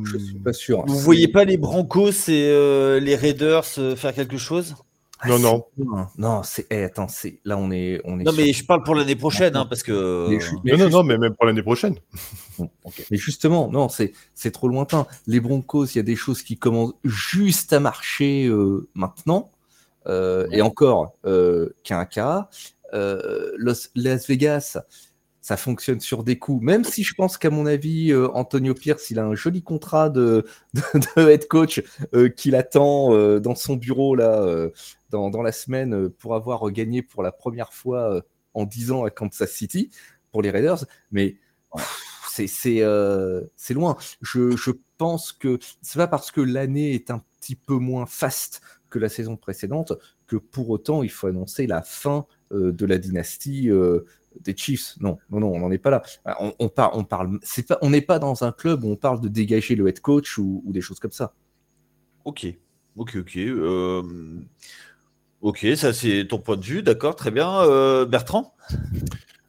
[0.05, 0.85] Je suis pas sûr.
[0.87, 4.74] Vous voyez pas les Broncos et euh, les Raiders euh, faire quelque chose?
[5.18, 6.07] Ah, non, non.
[6.18, 6.66] Non, c'est.
[6.70, 7.41] Eh, attends, c'est.
[7.45, 8.01] Là, on est.
[8.05, 10.29] On est non, mais je parle pour l'année prochaine, hein, parce que.
[10.64, 11.97] non, non, non, mais même pour l'année prochaine.
[13.11, 15.07] Mais justement, non, c'est trop lointain.
[15.27, 19.51] Les Broncos, il y a des choses qui commencent juste à marcher euh, maintenant.
[20.09, 21.14] Et encore,
[21.83, 22.49] qu'un cas.
[22.93, 23.91] Las
[24.29, 24.79] Vegas,
[25.47, 26.61] ça fonctionne sur des coups.
[26.61, 30.11] Même si je pense qu'à mon avis, euh, Antonio Pierce, il a un joli contrat
[30.11, 30.44] de,
[31.16, 31.80] head coach
[32.14, 34.68] euh, qui l'attend euh, dans son bureau là,
[35.11, 38.22] dans, la semaine pour avoir gagné pour la première fois
[38.55, 39.90] en 10 ans à Kansas City
[40.32, 40.84] pour les Raiders.
[41.12, 41.36] Mais
[42.24, 42.82] c'est
[43.70, 43.97] loin.
[44.22, 48.62] Je, je pense que c'est pas parce que l'année est un petit peu moins faste
[48.90, 49.92] que la saison précédente
[50.26, 53.70] que pour autant il faut annoncer la fin de la dynastie
[54.43, 54.95] des Chiefs.
[55.01, 56.03] Non, non, non, on n'en est pas là.
[56.24, 59.28] Ah, on, parle, c'est pas, on n'est pas dans un club où on parle de
[59.28, 61.32] dégager le head coach ou, des choses comme ça.
[62.24, 62.47] Ok,
[62.97, 63.37] ok, ok.
[63.37, 64.03] Euh,
[65.41, 67.61] ok, ça c'est ton point de vue, d'accord, très bien.
[67.61, 68.55] Euh, Bertrand?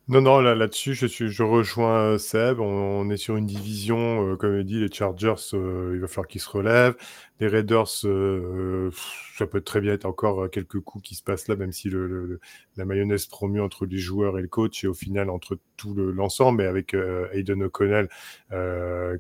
[0.09, 2.61] Non, non, là, là-dessus, je, je rejoins euh, Seb.
[2.61, 6.27] On, est sur une division, euh, comme il dit, les Chargers, euh, il va falloir
[6.27, 6.95] qu'ils se relèvent.
[7.41, 11.73] Les Raiders, ça peut très bien être encore quelques coups qui se passent là, même
[11.73, 12.39] si le,
[12.77, 16.63] la mayonnaise promue entre les joueurs et le coach, et au final entre tout l'ensemble,
[16.63, 16.95] mais avec
[17.33, 18.07] Aiden O'Connell,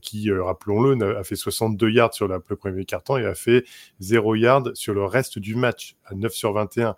[0.01, 3.65] qui, rappelons-le, a fait 62 yards sur le premier quart-temps et a fait
[3.99, 6.95] 0 yards sur le reste du match, à 9 sur 21.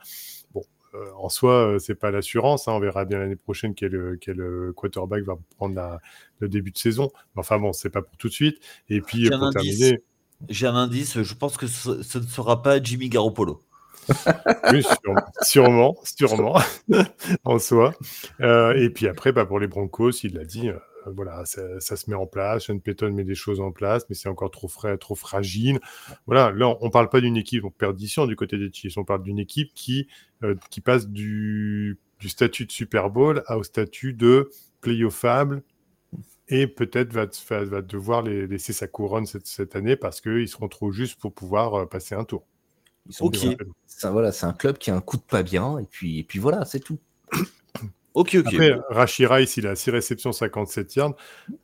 [0.96, 2.68] Euh, en soi, euh, c'est pas l'assurance.
[2.68, 2.74] Hein.
[2.74, 4.42] on verra bien l'année prochaine quel, euh, quel,
[4.76, 6.00] quarterback va prendre
[6.40, 7.12] le début de saison.
[7.36, 8.60] enfin bon, c'est pas pour tout de suite.
[8.90, 10.02] Et puis pour terminer,
[10.50, 11.22] j'ai un indice.
[11.22, 13.62] Je pense que ce, ne sera pas Jimmy Garoppolo.
[14.72, 14.84] oui,
[15.44, 16.60] sûrement, sûrement,
[17.44, 17.94] en soi.
[18.40, 20.70] et puis après, bah, pour les Broncos, il l'a dit,
[21.06, 22.66] voilà, ça, se met en place.
[22.66, 25.80] Sean Payton met des choses en place, mais c'est encore trop frais, trop fragile.
[26.26, 28.98] Voilà, là, on parle pas d'une équipe en perdition du côté des Chiefs.
[28.98, 30.08] On parle d'une équipe qui,
[30.44, 34.50] euh, qui passe du, du, statut de Super Bowl au statut de
[34.82, 35.64] playoffable
[36.48, 37.28] et peut-être va,
[37.64, 41.34] va, devoir les, laisser sa couronne cette, cette année parce qu'ils seront trop justes pour
[41.34, 42.46] pouvoir euh, passer un tour.
[43.20, 43.38] ok.
[43.86, 46.24] Ça, voilà, c'est un club qui a un coup de pas bien, et puis, et
[46.24, 47.00] puis voilà, c'est tout.
[48.14, 48.48] Ok, ok.
[48.48, 51.16] Après, Rashi Rice, il a 6 réceptions, 57 yards.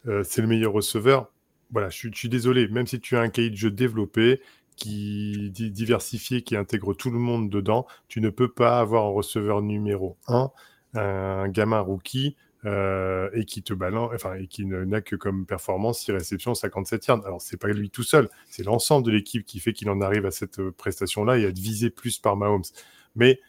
[0.07, 1.31] Euh, c'est le meilleur receveur.
[1.71, 2.67] Voilà, je, suis désolé.
[2.67, 4.41] Même si tu as un cahier de jeu développé,
[4.75, 9.61] qui diversifié, qui intègre tout le monde dedans, tu ne peux pas avoir un receveur
[9.61, 10.51] numéro 1,
[10.95, 12.35] un gamin rookie,
[12.65, 17.25] euh, et qui te n'a que comme performance 6 réceptions, 57 yards.
[17.25, 20.25] Alors, c'est pas lui tout seul, c'est l'ensemble de l'équipe qui fait qu'il en arrive
[20.25, 22.63] à cette euh, prestation-là et à être visé plus par Mahomes.
[23.15, 23.39] Mais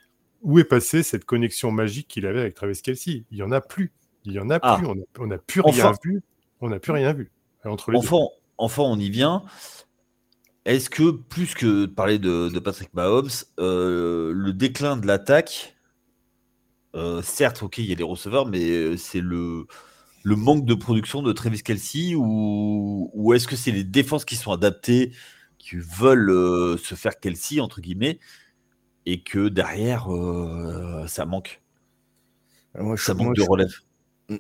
[0.42, 3.60] où est passée cette connexion magique qu'il avait avec Travis Kelsey Il y en a
[3.60, 3.92] plus.
[4.24, 4.76] Il y en a ah.
[4.78, 4.86] plus.
[5.18, 6.22] On n'a plus rien vu.
[6.60, 7.30] On n'a plus rien vu
[7.68, 8.26] entre les enfin,
[8.58, 9.44] enfin, on y vient.
[10.64, 13.30] Est-ce que plus que de parler de, Patrick Mahomes,
[13.60, 15.76] euh, le déclin de l'attaque,
[16.94, 19.66] euh, certes, ok, il y a les receveurs, mais euh, c'est le,
[20.24, 24.36] le manque de production de Travis Kelsey ou, ou est-ce que c'est les défenses qui
[24.36, 25.12] sont adaptées
[25.58, 28.20] qui veulent se faire Kelsey, entre guillemets,
[29.06, 30.08] et que derrière,
[31.08, 31.62] ça manque.
[32.78, 33.72] Moi, ça manque de relève.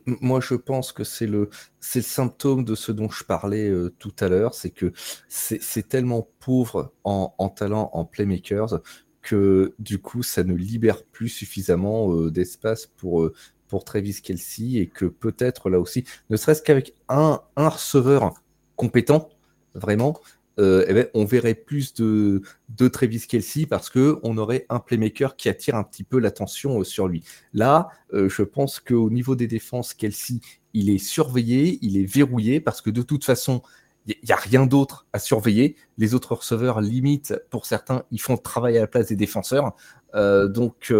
[0.06, 1.48] Moi, je pense que c'est le,
[1.94, 4.92] le symptôme de ce dont je parlais tout à l'heure, c'est que
[5.28, 8.80] c'est tellement pauvre en, en, talent, en playmakers,
[9.22, 13.30] que du coup, ça ne libère plus suffisamment d'espace pour,
[13.68, 18.34] pour Travis Kelsey et que peut-être là aussi, ne serait-ce qu'avec un, un receveur
[18.74, 19.28] compétent,
[19.74, 20.20] vraiment,
[20.58, 24.78] euh, eh ben, on verrait plus de, de Travis Kelsey parce que on aurait un
[24.78, 27.24] playmaker qui attire un petit peu l'attention euh, sur lui.
[27.52, 30.40] Là, euh, je pense qu'au niveau des défenses, Kelsey,
[30.72, 33.62] il est surveillé, il est verrouillé parce que de toute façon,
[34.06, 35.76] il n'y a rien d'autre à surveiller.
[35.98, 39.74] Les autres receveurs, limite, pour certains, ils font le travail à la place des défenseurs.
[40.14, 40.94] donc,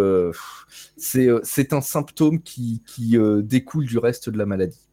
[0.96, 2.82] c'est un symptôme qui
[3.44, 4.88] découle du reste de la maladie.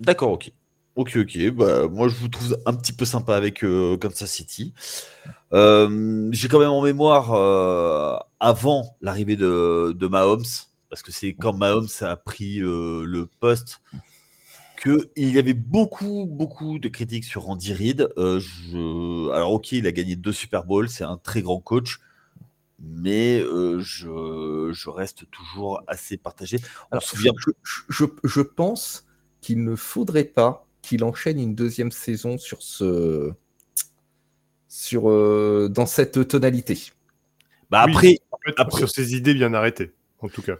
[0.00, 0.52] D'accord, ok.
[0.98, 1.50] Ok, ok.
[1.52, 4.74] Bah, moi, je vous trouve un petit peu sympa avec euh, Kansas City.
[5.52, 10.42] Euh, j'ai quand même en mémoire, euh, avant l'arrivée de, de, Mahomes,
[10.90, 13.80] parce que c'est quand Mahomes a pris le poste,
[14.82, 18.08] qu'il y avait beaucoup, beaucoup de critiques sur Andy Reid.
[18.16, 19.30] Je...
[19.30, 22.00] Alors, ok, il a gagné deux Super Bowls, c'est un très grand coach,
[22.80, 26.58] mais je, je, reste toujours assez partagé.
[26.90, 27.30] Alors, je,
[27.88, 29.06] je, je pense
[29.40, 33.30] qu'il ne faudrait pas qu'il enchaîne une deuxième saison sur ce,
[34.68, 36.78] sur euh, dans cette tonalité.
[37.68, 38.20] Bah après,
[38.56, 40.56] après, sur ses idées bien arrêtées, en tout cas.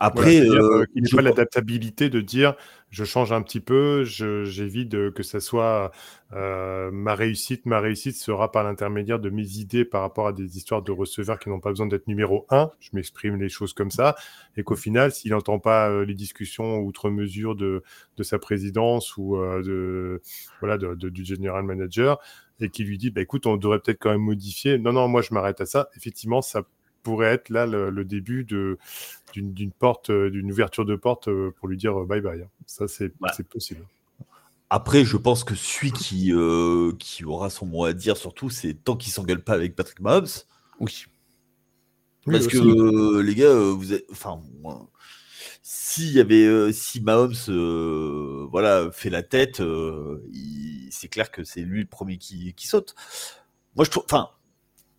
[0.00, 2.54] Après, euh, il n'y a pas l'adaptabilité de dire
[2.90, 5.90] je change un petit peu, j'évite que ça soit
[6.32, 7.66] euh, ma réussite.
[7.66, 11.38] Ma réussite sera par l'intermédiaire de mes idées par rapport à des histoires de receveurs
[11.38, 12.70] qui n'ont pas besoin d'être numéro un.
[12.80, 14.14] Je m'exprime les choses comme ça.
[14.56, 17.82] Et qu'au final, s'il n'entend pas euh, les discussions outre mesure de,
[18.16, 20.22] de sa présidence ou de,
[20.60, 22.18] voilà, de, du general manager
[22.60, 24.78] et qui lui dit bah, écoute, on devrait peut-être quand même modifier.
[24.78, 25.88] Non, non, moi je m'arrête à ça.
[25.96, 26.62] Effectivement, ça
[27.02, 31.76] pourrait être là le, début d'une porte, euh, d'une ouverture de porte euh, pour lui
[31.76, 32.42] dire euh, bye bye.
[32.42, 32.48] Hein.
[32.66, 33.12] Ça, c'est
[33.48, 33.84] possible.
[34.70, 36.32] Après, je pense que celui qui,
[36.98, 40.26] qui aura son mot à dire, surtout, c'est tant qu'il s'engueule pas avec Patrick Mahomes.
[40.78, 41.06] Oui.
[42.26, 44.42] Parce que les gars, vous êtes, enfin,
[45.62, 47.32] s'il y avait, si Mahomes,
[48.50, 49.62] voilà, fait la tête,
[50.90, 52.94] c'est clair que c'est lui le premier qui, qui saute.
[53.74, 54.28] Moi, je trouve, enfin,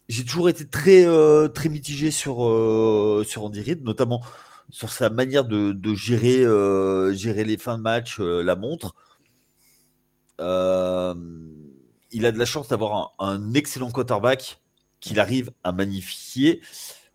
[0.10, 4.24] j'ai toujours été très, euh, très mitigé sur, euh, sur Andy Reid, notamment
[4.72, 8.96] sur sa manière de, gérer, euh, gérer les fins de match, la montre.
[10.40, 14.62] il a de la chance d'avoir un, excellent quarterback
[15.00, 16.62] qu'il arrive à magnifier.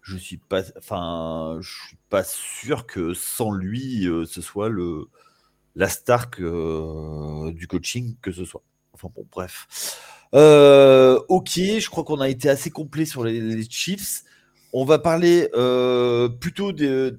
[0.00, 5.06] Je suis pas, enfin, je suis pas sûr que sans lui, ce soit le
[5.76, 8.62] la star du coaching que ce soit.
[8.92, 9.66] Enfin bon, bref.
[10.34, 14.24] Euh, ok, je crois qu'on a été assez complet sur les, Chiefs.
[14.72, 17.18] On va parler euh, plutôt d'un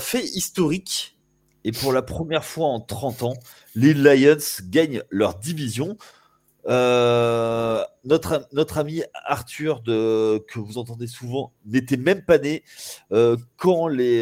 [0.00, 1.18] fait historique.
[1.64, 3.34] Et pour la première fois en 30 ans,
[3.74, 5.96] les Lions gagnent leur division.
[6.66, 12.62] Euh, notre, notre ami Arthur, que vous entendez souvent, n'était même pas né
[13.56, 14.20] quand les,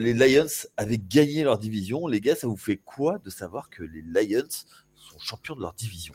[0.00, 0.46] les Lions
[0.76, 2.08] avaient gagné leur division.
[2.08, 4.48] Les gars, ça vous fait quoi de savoir que les Lions
[4.96, 6.14] sont champions de leur division?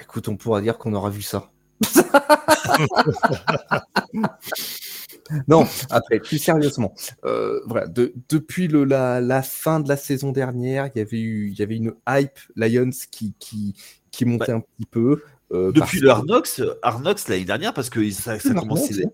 [0.00, 1.50] Écoute, on pourra dire qu'on aura vu ça.
[5.48, 10.98] non, après, plus sérieusement, euh, voilà, depuis le, la, fin de la saison dernière, il
[10.98, 13.74] y avait eu, il y avait une hype Lions qui, qui,
[14.10, 15.22] qui montait un petit peu.
[15.52, 19.04] Euh, depuis le Arnox, Arnox l'année dernière, parce que ça, ça commençait.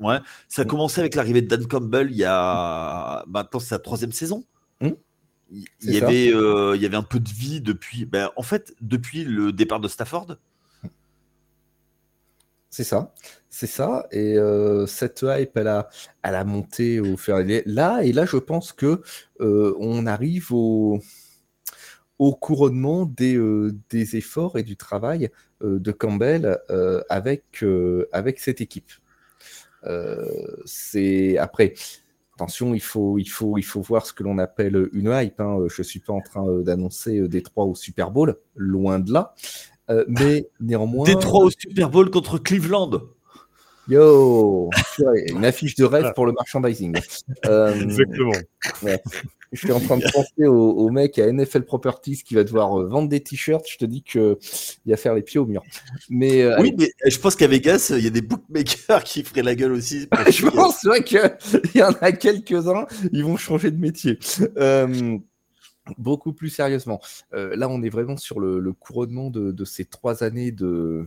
[0.00, 3.78] Ouais, ça a commencé avec l'arrivée de Dan Campbell il y a maintenant c'est sa
[3.78, 4.44] troisième saison.
[4.80, 4.96] Hum
[5.50, 8.74] il y, avait, euh, il y avait un peu de vie depuis, ben, en fait,
[8.80, 10.36] depuis le départ de Stafford.
[12.70, 13.14] C'est ça,
[13.48, 14.06] c'est ça.
[14.12, 15.88] Et euh, cette hype, elle a,
[16.22, 18.02] elle a monté au fur et là.
[18.02, 19.00] Et là, je pense que
[19.40, 21.00] euh, on arrive au,
[22.18, 23.40] au couronnement des,
[23.88, 25.30] des efforts et du travail
[25.62, 26.58] de Campbell
[27.08, 27.64] avec,
[28.12, 28.92] avec cette équipe.
[30.66, 31.74] c'est après
[32.38, 35.40] attention, il faut, il, faut, il faut voir ce que l'on appelle une hype.
[35.40, 35.58] Hein.
[35.68, 39.12] Je ne suis pas en train euh, d'annoncer euh, Détroit au Super Bowl, loin de
[39.12, 39.34] là.
[39.90, 41.04] Euh, mais néanmoins.
[41.04, 42.90] Détroit au Super Bowl contre Cleveland.
[43.88, 44.68] Yo,
[45.28, 46.94] une affiche de rêve pour le merchandising.
[47.44, 48.32] Exactement.
[49.50, 53.08] Je suis en train de penser au, mec à NFL Properties qui va devoir vendre
[53.08, 53.64] des t-shirts.
[53.66, 54.36] Je te dis qu'il
[54.86, 55.62] va faire les pieds au mur.
[56.10, 59.54] Mais, oui, mais je pense qu'à Vegas, il y a des bookmakers qui feraient la
[59.54, 60.06] gueule aussi.
[60.30, 61.20] je pense qu'il
[61.74, 64.18] y en a quelques-uns, ils vont changer de métier.
[65.96, 67.00] beaucoup plus sérieusement.
[67.32, 71.06] là, on est vraiment sur le, couronnement de, ces trois années de,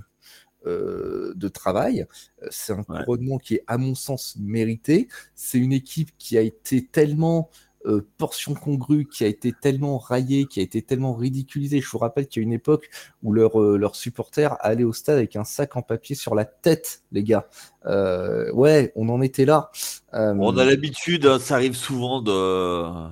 [0.65, 2.05] de travail.
[2.49, 5.07] C'est un couronnement qui est, à mon sens, mérité.
[5.35, 7.49] C'est une équipe qui a été tellement
[7.87, 11.81] euh, portion congrue qui a été tellement raillée, qui a été tellement ridiculisée.
[11.81, 12.89] Je vous rappelle qu'il y a une époque
[13.23, 17.01] où leurs leur supporters allaient au stade avec un sac en papier sur la tête,
[17.11, 17.47] les gars.
[17.87, 19.71] Euh, ouais, on en était là.
[20.13, 23.09] Euh, on a l'habitude, hein, ça arrive souvent de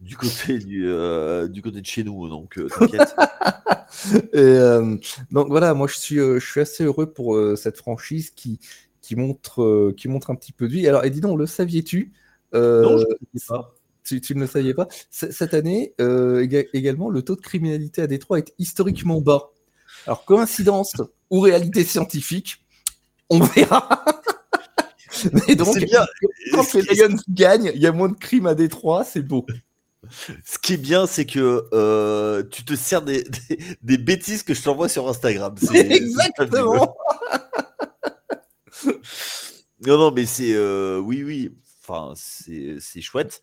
[0.00, 0.88] du côté du,
[1.50, 3.14] du côté de chez nous, donc t'inquiète.
[5.30, 8.60] donc voilà, moi je suis, je suis assez heureux pour cette franchise qui,
[9.00, 10.88] qui, montre, qui montre un petit peu de vie.
[10.88, 12.12] Alors, et dis donc, le saviez-tu
[12.52, 13.74] non, je ne sais pas
[14.04, 14.88] tu, ne le savais pas.
[15.10, 19.50] cette année, euh, également, le taux de criminalité à Détroit est historiquement bas.
[20.06, 20.94] Alors, coïncidence
[21.30, 22.64] ou réalité scientifique,
[23.30, 24.04] on verra.
[25.48, 26.06] Mais donc, bien.
[26.52, 29.46] quand les Lions gagnent, il y a moins de crimes à Détroit, c'est beau.
[30.44, 33.24] Ce qui est bien, c'est que euh, tu te sers des,
[33.82, 35.54] bêtises que je t'envoie sur Instagram.
[35.72, 36.96] Exactement.
[39.86, 41.56] non, non, mais c'est euh, oui, oui.
[41.86, 43.42] Enfin, c'est chouette.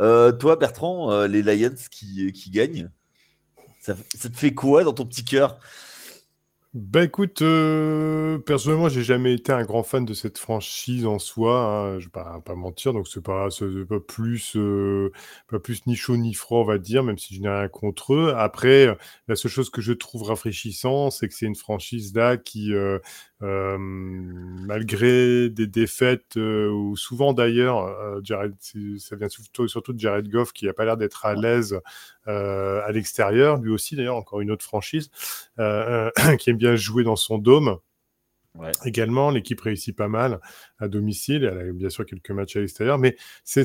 [0.00, 2.90] Euh, toi, Bertrand, les Lions qui, qui gagnent,
[3.80, 5.58] ça, ça, te fait quoi dans ton petit cœur?
[6.72, 11.58] Bah écoute, euh, personnellement, j'ai jamais été un grand fan de cette franchise en soi.
[11.96, 13.48] Hein, je vais pas, pas mentir, donc c'est pas,
[13.88, 15.10] pas plus, euh,
[15.48, 18.14] pas plus ni chaud ni froid, on va dire, même si je n'ai rien contre
[18.14, 18.34] eux.
[18.36, 18.86] Après,
[19.26, 23.00] la seule chose que je trouve rafraîchissant, c'est que c'est une franchise là qui, euh,
[23.42, 28.54] euh, malgré des défaites, ou souvent d'ailleurs, Jared,
[28.98, 31.80] ça vient surtout, surtout de Jared Goff qui a pas l'air d'être à l'aise
[32.26, 33.58] à l'extérieur.
[33.58, 35.10] Lui aussi, d'ailleurs, encore une autre franchise
[36.38, 37.78] qui aime bien joué dans son dôme.
[38.84, 40.40] Également, l'équipe réussit pas mal
[40.78, 41.44] à domicile.
[41.44, 43.64] Elle a bien sûr quelques matchs à l'extérieur, mais c'est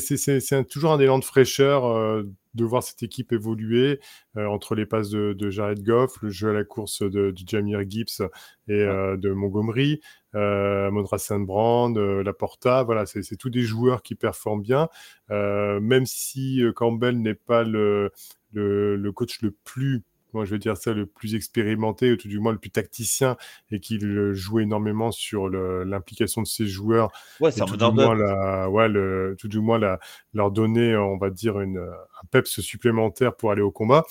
[0.67, 2.23] toujours un élan de fraîcheur euh,
[2.53, 3.99] de voir cette équipe évoluer
[4.37, 8.21] euh, entre les passes de, Jared Goff, le jeu à la course de, Jamir Gibbs
[8.67, 10.01] et euh, de Montgomery,
[10.33, 12.83] Modra Saint-Brand, Laporta.
[12.83, 14.89] Voilà, c'est tous des joueurs qui performent bien,
[15.29, 18.11] même si Campbell n'est pas le,
[18.51, 20.03] le, coach le plus
[20.36, 23.38] moi je vais dire ça, le plus expérimenté, ou tout du moins le plus tacticien,
[23.71, 27.11] et qu'il joue énormément sur l'implication de ses joueurs.
[27.39, 29.99] Ouais, c'est un tout, du moins la, ouais, le, tout du moins la,
[30.33, 34.05] leur donner, on va dire, une, un peps supplémentaire pour aller au combat.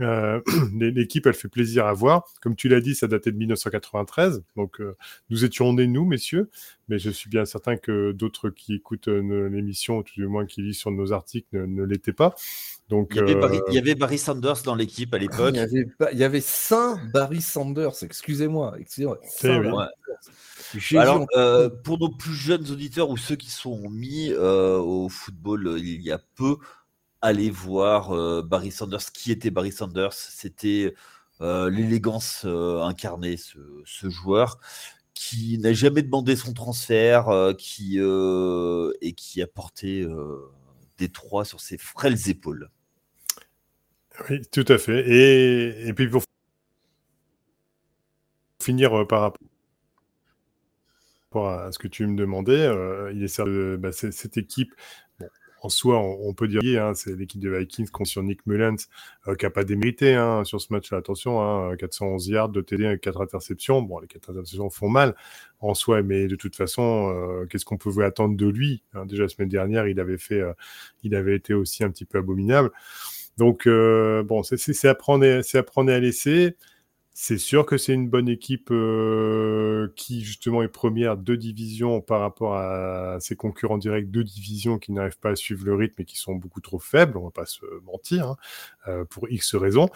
[0.00, 0.40] Euh,
[0.74, 2.24] l'équipe, elle fait plaisir à voir.
[2.42, 4.42] Comme tu l'as dit, ça datait de 1993.
[4.56, 4.96] Donc, euh,
[5.30, 6.50] nous étions nés, nous, messieurs.
[6.88, 10.46] Mais je suis bien certain que d'autres qui écoutent euh, l'émission, ou tout du moins
[10.46, 12.34] qui lisent sur nos articles, ne, l'étaient pas.
[12.88, 13.18] Donc, il,
[13.74, 15.54] y avait Barry, Sanders dans l'équipe à l'époque.
[15.54, 18.76] Il, y avait, il y avait Saint Barry Sanders, excusez-moi.
[18.78, 19.08] Excusez
[20.96, 21.26] Alors,
[21.82, 26.20] pour nos plus jeunes auditeurs ou ceux qui sont mis au football il y a
[26.36, 26.58] peu,
[27.26, 29.12] aller voir euh, Barry Sanders.
[29.12, 30.12] Qui était Barry Sanders?
[30.12, 30.94] C'était
[31.40, 34.58] euh, l'élégance euh, incarnée, ce, joueur
[35.14, 40.06] qui n'a jamais demandé son transfert, qui, et qui a porté
[40.98, 42.70] Détroit sur ses frêles épaules.
[44.28, 45.08] Oui, tout à fait.
[45.08, 46.22] Et, et puis pour
[48.62, 49.32] finir par
[51.32, 52.70] rapport à ce que tu me demandais,
[53.14, 54.74] il est de bah, cette équipe
[55.62, 58.88] en soi, on, peut dire, hein, c'est l'équipe de Vikings contre sur Nick Mullens,
[59.26, 60.98] euh, qui n'a pas démérité hein, sur ce match-là.
[60.98, 63.82] Attention, hein, 411 yards de TD avec 4 interceptions.
[63.82, 65.14] Bon, les 4 interceptions font mal
[65.60, 69.06] en soi, mais de toute façon, euh, qu'est-ce qu'on pouvait attendre de lui hein?
[69.06, 70.52] Déjà, la semaine dernière, il avait, fait, euh,
[71.02, 72.70] il avait été aussi un petit peu abominable.
[73.38, 76.56] Donc, bon, c'est à prendre et à laisser.
[77.18, 82.20] C'est sûr que c'est une bonne équipe euh, qui justement est première de division par
[82.20, 86.04] rapport à ses concurrents directs de division qui n'arrivent pas à suivre le rythme et
[86.04, 88.36] qui sont beaucoup trop faibles, on va pas se mentir, hein,
[88.88, 89.88] euh, pour X raisons.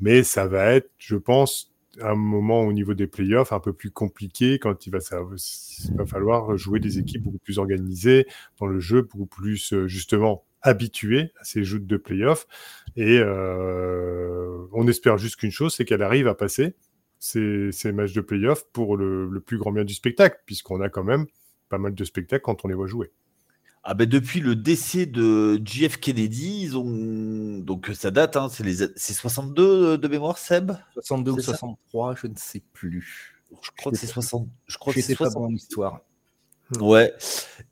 [0.00, 1.72] Mais ça va être, je pense,
[2.02, 6.04] un moment au niveau des playoffs un peu plus compliqué quand il va, ça, va
[6.04, 8.26] falloir jouer des équipes beaucoup plus organisées
[8.60, 12.46] dans le jeu, beaucoup plus euh, justement habituée à ces jeux de playoffs.
[12.96, 16.74] Et euh, on espère juste qu'une chose, c'est qu'elle arrive à passer
[17.18, 21.26] ces, matchs de playoffs pour le, plus grand bien du spectacle, puisqu'on a quand même
[21.68, 23.12] pas mal de spectacles quand on les voit jouer.
[23.88, 28.64] Ah ben depuis le décès de JF Kennedy, ils ont donc ça date, hein, c'est
[28.64, 30.72] les 62 de mémoire, Seb?
[30.94, 33.36] 62 ou 63, je ne sais plus.
[33.62, 34.48] Je crois que c'est 60.
[34.66, 35.52] Je crois que c'est 60.
[35.52, 36.00] l'histoire.
[36.80, 37.14] Ouais.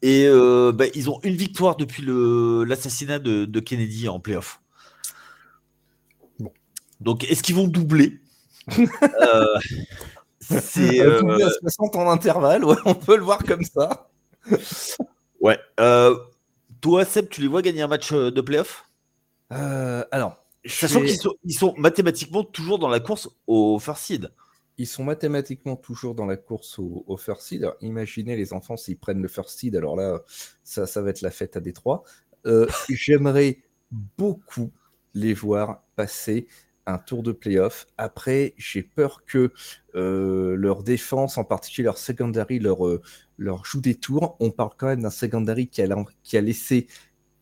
[0.03, 4.61] Et euh, bah, ils ont une victoire depuis l'assassinat de, de, Kennedy en playoff.
[6.39, 6.53] Bon.
[7.01, 8.21] Donc, est-ce qu'ils vont doubler?
[8.79, 9.59] Euh,
[10.41, 11.51] C'est euh...
[11.61, 14.09] 60 en intervalle, ouais, on peut le voir comme ça.
[15.41, 15.59] ouais.
[15.81, 16.17] Euh,
[16.81, 18.89] toi, Seb, tu les vois gagner un match euh, de playoff?
[19.51, 20.37] Alors,
[20.67, 24.31] Sachant qu'ils sont, ils sont mathématiquement toujours dans la course au first seed.
[24.77, 27.71] Ils sont mathématiquement toujours dans la course au, first seed.
[27.81, 30.21] imaginez les enfants s'ils prennent le first seed, alors là,
[30.65, 32.03] ça, ça va être la fête à Détroit.
[32.47, 34.73] Euh, J'aimerais beaucoup
[35.15, 36.49] les voir passer
[36.87, 37.87] un tour de playoff.
[37.97, 39.53] Après, j'ai peur que
[39.95, 43.01] euh, leur défense, en particulier leur secondary, leur, euh,
[43.39, 44.37] leur joue des tours.
[44.41, 46.87] On parle quand même d'un secondary qui a, qui a laissé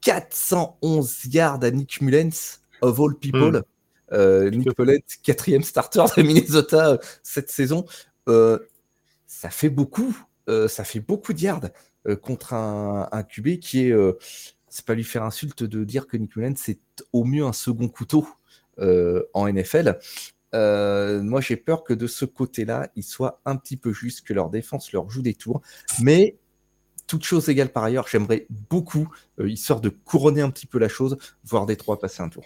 [0.02, 3.58] 411 yards à Nick Mullens, of all people.
[3.58, 3.71] Hmm.
[4.12, 7.84] Euh, Nick Mullens, quatrième starter de Minnesota cette saison.
[8.26, 10.16] ça fait beaucoup.
[10.46, 11.70] ça fait beaucoup de yards
[12.20, 13.94] contre un, un QB qui est
[14.68, 16.80] c'est pas lui faire insulte de dire que Nick Mullens c'est
[17.12, 18.26] au mieux un second couteau
[18.78, 19.98] euh, en NFL.
[20.54, 24.32] Euh, moi, j'ai peur que de ce côté-là, il soit un petit peu juste, que
[24.32, 25.60] leur défense leur joue des tours.
[26.00, 26.38] Mais
[27.06, 29.08] toute chose égale par ailleurs, j'aimerais beaucoup,
[29.40, 32.44] euh, histoire de couronner un petit peu la chose, voir Détroit passer un tour.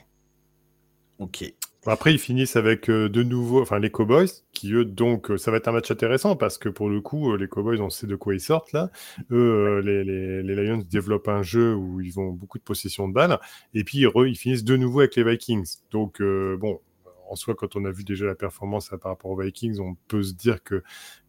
[1.19, 1.45] Ok.
[1.89, 5.69] Après, ils finissent avec de nouveau, enfin les Cowboys, qui eux, donc, ça va être
[5.69, 8.41] un match intéressant parce que pour le coup, les Cowboys, on sait de quoi ils
[8.41, 8.91] sortent là.
[9.31, 13.14] Eux, les, les, les, Lions développent un jeu où ils ont beaucoup de possession de
[13.14, 13.39] balles.
[13.73, 15.77] Et puis, eux, ils finissent de nouveau avec les Vikings.
[15.93, 16.81] Donc, bon,
[17.29, 20.23] en soi, quand on a vu déjà la performance par rapport aux Vikings, on peut
[20.23, 20.83] se dire que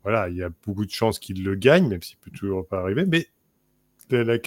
[0.03, 2.79] voilà, il y a beaucoup de chances qu'ils le gagnent, même s'il peut toujours pas
[2.79, 3.05] arriver.
[3.05, 3.27] Mais
[4.09, 4.37] la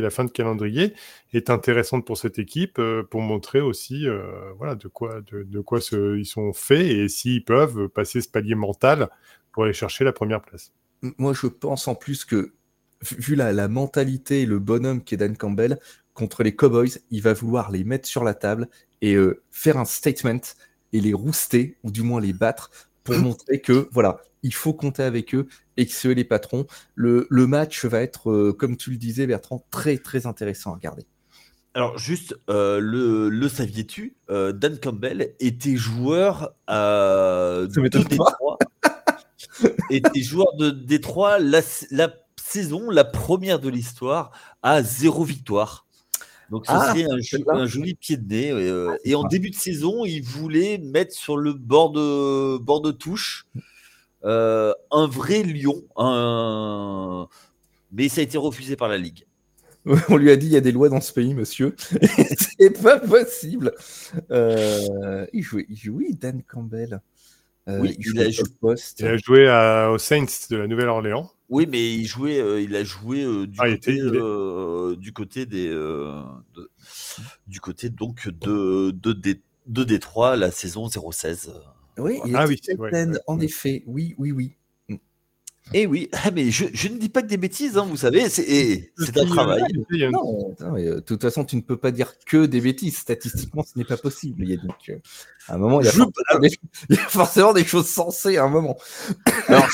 [0.00, 0.94] la fin de calendrier
[1.32, 4.22] est intéressante pour cette équipe euh, pour montrer aussi euh,
[4.56, 9.08] voilà, de quoi, de, quoi ils sont faits et s'ils peuvent passer ce palier mental
[9.52, 10.72] pour aller chercher la première place.
[11.18, 12.52] Moi, je pense en plus que,
[13.18, 15.78] vu la, mentalité et le bonhomme qu'est Dan Campbell,
[16.14, 18.68] contre les Cowboys, il va vouloir les mettre sur la table
[19.00, 20.40] et euh, faire un statement
[20.92, 22.70] et les rouster, ou du moins les battre,
[23.14, 26.66] pour montrer que, voilà, il faut compter avec eux et que c'est eux les patrons.
[26.94, 31.04] Le, match va être, euh, comme tu le disais, Bertrand, très très intéressant à regarder.
[31.74, 38.58] Alors juste, euh, le, le saviez-tu, euh, Dan Campbell était joueur de Détroit.
[39.90, 44.32] était joueur de Détroit la, la, saison, la première de l'histoire,
[44.62, 45.86] à zéro victoire.
[46.50, 47.06] Donc ce ah, serait
[47.48, 48.50] un, joli pied de nez.
[48.52, 52.90] Ah, et en début de saison, il voulait mettre sur le bord de, bord de
[52.90, 53.46] touche
[54.24, 57.26] euh, un vrai lion, un...
[57.90, 59.24] mais ça a été refusé par la Ligue.
[60.10, 61.74] On lui a dit il y a des lois dans ce pays, monsieur.
[62.58, 63.72] c'est pas possible.
[64.30, 67.00] Euh, il, jouait, il jouait Dan Campbell.
[67.68, 68.44] Euh, oui, il, a joué,
[68.98, 71.30] il, a joué, à, aux Saints de la Nouvelle-Orléans.
[71.50, 74.00] Oui, mais il jouait, il a joué du, ah, côté,
[74.96, 75.68] du côté des,
[77.46, 81.52] du côté donc de de, de Détroit la saison 016.
[81.98, 82.60] Oui, il ah, oui,
[83.26, 83.82] en effet.
[83.86, 84.56] Oui, oui, oui.
[85.72, 87.96] Et eh oui, ah, mais je, je, ne dis pas que des bêtises, hein, vous
[87.96, 89.62] savez, c'est un travail.
[90.12, 92.98] Non, euh, de toute façon, tu ne peux pas dire que des bêtises.
[92.98, 94.42] Statistiquement, ce n'est pas possible.
[94.42, 94.92] Il y a donc,
[95.48, 98.76] à un moment, il y, a forcément des, choses sensées à un moment.
[99.48, 99.68] Alors,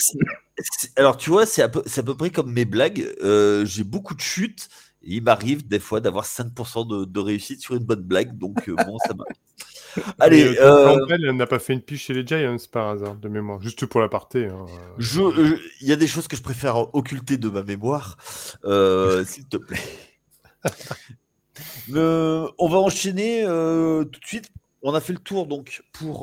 [0.97, 3.07] alors tu vois, c'est à, peu, à peu près comme mes blagues.
[3.23, 4.69] Euh, j'ai beaucoup de chutes.
[5.07, 8.37] Il m'arrive des fois d'avoir 5% de, de, réussite sur une bonne blague.
[8.37, 10.15] Donc, euh, bon, ça m'arrive.
[10.19, 11.33] Allez, euh, euh...
[11.33, 14.09] n'a pas fait une piche chez les Giants par hasard de mémoire, juste pour la
[14.09, 14.45] partie.
[14.45, 14.67] Hein.
[14.99, 18.19] Euh, il y a des choses que je préfère occulter de ma mémoire,
[18.65, 19.81] s'il te plaît.
[21.89, 24.51] on va enchaîner tout de suite.
[24.83, 26.21] On a fait le tour donc pour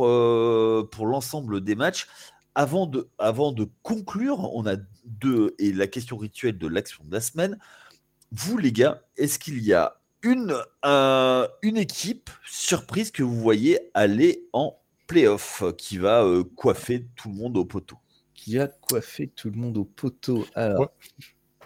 [0.92, 2.08] pour l'ensemble des matchs.
[2.56, 4.76] Avant de, avant de conclure, on a
[5.06, 7.58] deux et la question rituelle de l'action de la semaine.
[8.36, 10.56] Vous les gars, est-ce qu'il y a une,
[10.86, 14.76] euh, une équipe surprise que vous voyez aller en
[15.06, 17.98] playoff qui va euh, coiffer tout le monde au poteau?
[18.34, 20.48] Qui a coiffé tout le monde au poteau.
[20.56, 20.92] Alors,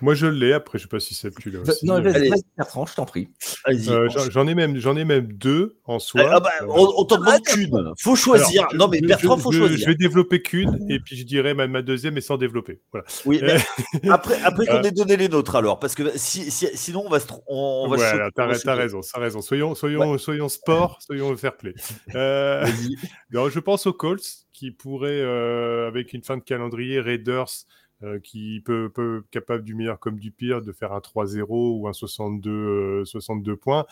[0.01, 0.53] moi, je l'ai.
[0.53, 1.85] Après, je sais pas si c'est plus là aussi.
[1.85, 3.29] Non, vas-y, Bertrand, je t'en prie.
[3.67, 6.29] Euh, j'en ai même, j'en ai même deux en soi.
[6.31, 7.93] Ah, bah, on, t'en demande ah, qu'une.
[7.99, 8.67] Faut choisir.
[8.73, 9.77] non, mais Bertrand, faut choisir.
[9.77, 12.79] Je vais développer qu'une, et puis je dirais ma, ma deuxième, mais sans développer.
[12.91, 13.05] Voilà.
[13.25, 13.41] Oui.
[13.43, 17.19] Mais après, après qu'on ait donné les nôtres, alors, parce que si, sinon on va
[17.19, 17.97] se, on, va.
[17.97, 19.41] Voilà, t'as raison, t'as raison.
[19.41, 21.73] Soyons, soyons, soyons sport, soyons fair play.
[22.15, 22.65] Euh,
[23.31, 27.65] je pense aux Colts qui pourraient, euh, avec une fin de calendrier, Raiders.
[28.03, 31.87] Euh, qui peut, peut, capable du meilleur comme du pire, de faire un 3-0 ou
[31.87, 33.85] un 62, 62 euh, points.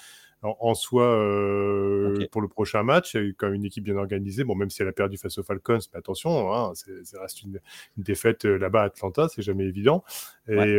[0.43, 3.95] En, soi, euh, pour le prochain match, il y a quand même une équipe bien
[3.95, 4.43] organisée.
[4.43, 7.59] Bon, même si elle a perdu face aux Falcons, mais attention, hein, ça reste une,
[7.97, 10.03] défaite là-bas à Atlanta, c'est jamais évident.
[10.47, 10.77] Et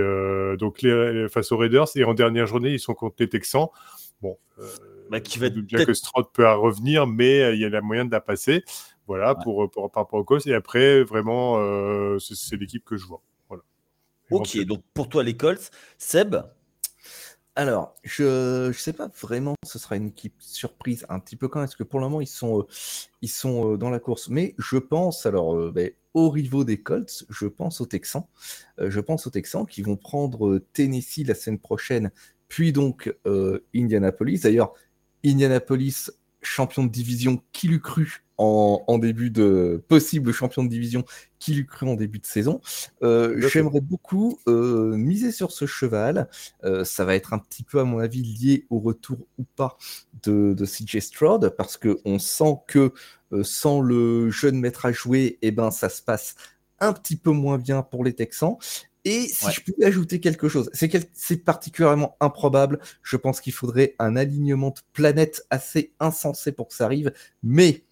[0.57, 3.67] donc, les, face aux Raiders, et en dernière journée, ils sont contre les Texans.
[4.23, 4.39] Bon,
[5.11, 8.13] bah, qui va bien que Stroud peut revenir, mais il y a la moyen de
[8.13, 8.63] la passer.
[9.07, 10.47] Voilà, pour, pour, par rapport au Colts.
[10.47, 13.23] Et après, vraiment, euh, c'est l'équipe que je vois.
[13.49, 13.63] Voilà.
[14.31, 16.37] Ok, donc pour toi, les Colts, Seb
[17.55, 21.59] Alors, je ne sais pas vraiment ce sera une équipe surprise un petit peu quand
[21.59, 22.67] même, parce que pour le moment, ils sont, euh,
[23.23, 24.29] ils sont euh, dans la course.
[24.29, 28.25] Mais je pense, alors, euh, ben, au rivaux des Colts, je pense aux Texans.
[28.79, 32.11] je pense aux Texans qui vont prendre Tennessee la semaine prochaine,
[32.49, 33.15] puis donc
[33.75, 34.41] Indianapolis.
[34.41, 34.73] D'ailleurs,
[35.27, 36.11] Indianapolis,
[36.47, 41.05] champion de division, qui l'eût cru en, début de possible champion de division
[41.39, 42.61] qui l'eût cru en début de saison.
[43.03, 46.29] Euh, j'aimerais beaucoup euh, miser sur ce cheval.
[46.65, 49.79] Euh, ça va être un petit peu, à mon avis, lié au retour ou pas
[50.23, 52.93] de, de CJ Stroud, parce qu'on sent que
[53.43, 56.37] sans le jeune maître à jouer, eh ben, ça se passe
[56.79, 58.57] un petit peu moins bien pour les Texans.
[59.09, 62.81] Et si je pouvais ajouter quelque chose, c'est particulièrement improbable.
[63.05, 67.13] Je pense qu'il faudrait un alignement de planètes assez insensé pour que ça arrive.
[67.41, 67.85] Mais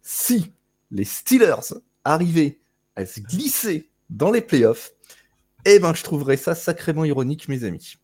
[0.00, 0.52] si
[0.92, 1.74] les Steelers
[2.04, 2.60] arrivaient
[2.94, 4.92] à se glisser dans les playoffs,
[5.64, 7.96] eh ben, je trouverais ça sacrément ironique, mes amis.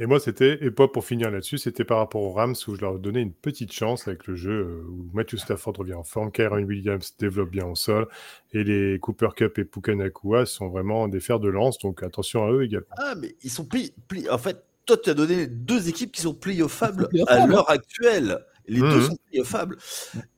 [0.00, 2.80] Et moi, c'était, et pas pour finir là-dessus, c'était par rapport aux Rams où je
[2.80, 6.32] leur donnais une petite chance avec le jeu euh, où Matthew Stafford revient en forme,
[6.32, 8.08] Kyron Williams développe bien au sol,
[8.54, 12.46] et les Cooper Cup et Puka Nakua sont vraiment des fers de lance, donc attention
[12.46, 12.86] à eux également.
[12.96, 13.92] Ah, mais ils sont pli,
[14.30, 18.38] en fait, toi, tu as donné deux équipes qui sont playoffables à l'heure actuelle.
[18.66, 19.02] Les deux mmh.
[19.02, 19.76] sont playoffables.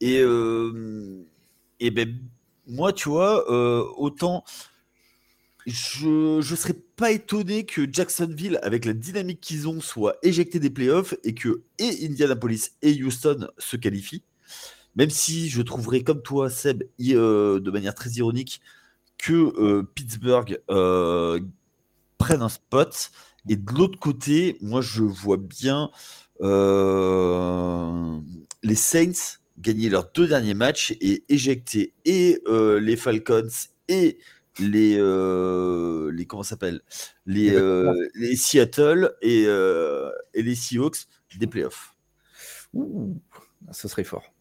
[0.01, 1.23] Et, euh,
[1.79, 2.13] et ben,
[2.67, 4.43] moi, tu vois, euh, autant
[5.65, 10.69] je ne serais pas étonné que Jacksonville, avec la dynamique qu'ils ont, soit éjecté des
[10.69, 14.23] playoffs et que et Indianapolis et Houston se qualifient.
[14.95, 18.61] Même si je trouverais, comme toi, Seb, euh, de manière très ironique,
[19.17, 21.39] que euh, Pittsburgh euh,
[22.17, 23.11] prenne un spot.
[23.49, 25.91] Et de l'autre côté, moi, je vois bien
[28.63, 33.47] les Saints gagner leurs deux derniers matchs et éjecter et les Falcons
[33.87, 34.17] et
[34.59, 36.81] les, euh, les comment s'appelle?
[37.25, 41.07] Les, euh, les Seattle et, euh, et, les Seahawks
[41.37, 41.95] des playoffs.
[42.73, 43.19] Ouh,
[43.71, 44.33] ce serait fort.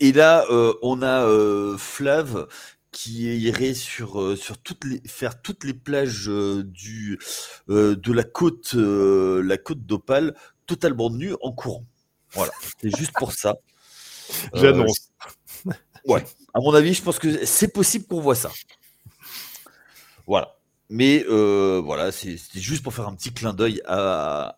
[0.00, 0.46] Et là,
[0.82, 1.26] on a
[1.78, 2.48] Flav
[2.90, 7.18] qui irait sur, sur toutes les, faire toutes les plages du,
[7.68, 10.34] de la côte, la côte d'Opale
[10.66, 11.84] totalement nue en courant.
[12.32, 13.56] Voilà, c'est juste pour ça.
[14.54, 15.10] J'annonce.
[16.06, 16.24] ouais,
[16.54, 18.50] à mon avis, je pense que c'est possible qu'on voit ça.
[20.32, 20.56] Voilà.
[20.88, 24.56] Mais euh, voilà, c'est juste pour faire un petit clin d'œil à,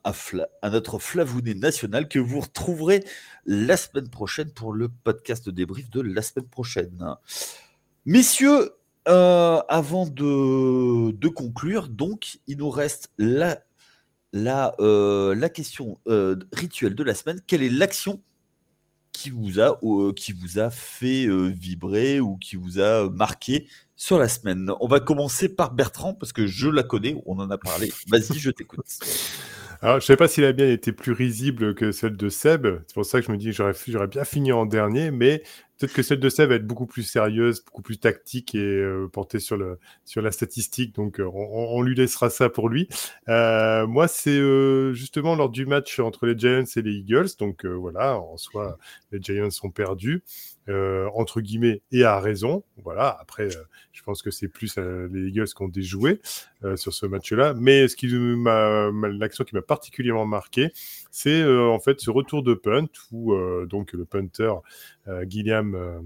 [0.70, 3.02] notre Flavounet national que vous retrouverez
[3.44, 7.16] la semaine prochaine pour le podcast débrief de la semaine prochaine.
[8.04, 8.70] Messieurs,
[9.08, 13.60] euh, avant de, conclure, donc, il nous reste la,
[14.78, 15.98] euh, question
[16.52, 17.40] rituelle de la semaine.
[17.48, 18.22] Quelle est l'action
[19.10, 24.70] qui vous a fait vibrer ou qui vous a marqué sur la semaine.
[24.80, 27.92] On va commencer par Bertrand parce que je la connais, on en a parlé.
[28.08, 28.86] Vas-y, je t'écoute.
[29.84, 32.66] Alors, je ne sais pas s'il a bien été plus risible que celle de Seb.
[32.86, 35.42] C'est pour ça que je me dis que j'aurais bien fini en dernier, mais
[35.76, 39.08] peut-être que celle de Seb va être beaucoup plus sérieuse, beaucoup plus tactique et euh,
[39.12, 39.58] portée sur,
[40.06, 40.94] sur la statistique.
[40.94, 42.88] Donc, euh, on, lui laissera ça pour lui.
[43.28, 44.40] Euh, moi, c'est
[44.94, 47.28] justement lors du match entre les Giants et les Eagles.
[47.38, 48.78] Donc, voilà, en soi,
[49.12, 50.22] les Giants sont perdus.
[50.70, 52.64] Euh, entre guillemets, et à raison.
[52.82, 53.14] Voilà.
[53.20, 56.20] Après, euh, je pense que c'est plus euh, les Eagles qui ont déjoué
[56.76, 57.52] sur ce match-là.
[57.52, 60.70] Mais ce qui m'a, l'action qui m'a particulièrement marqué,
[61.10, 63.34] c'est en fait ce retour de punt où
[63.66, 64.54] donc le punter
[65.28, 66.02] Gilliam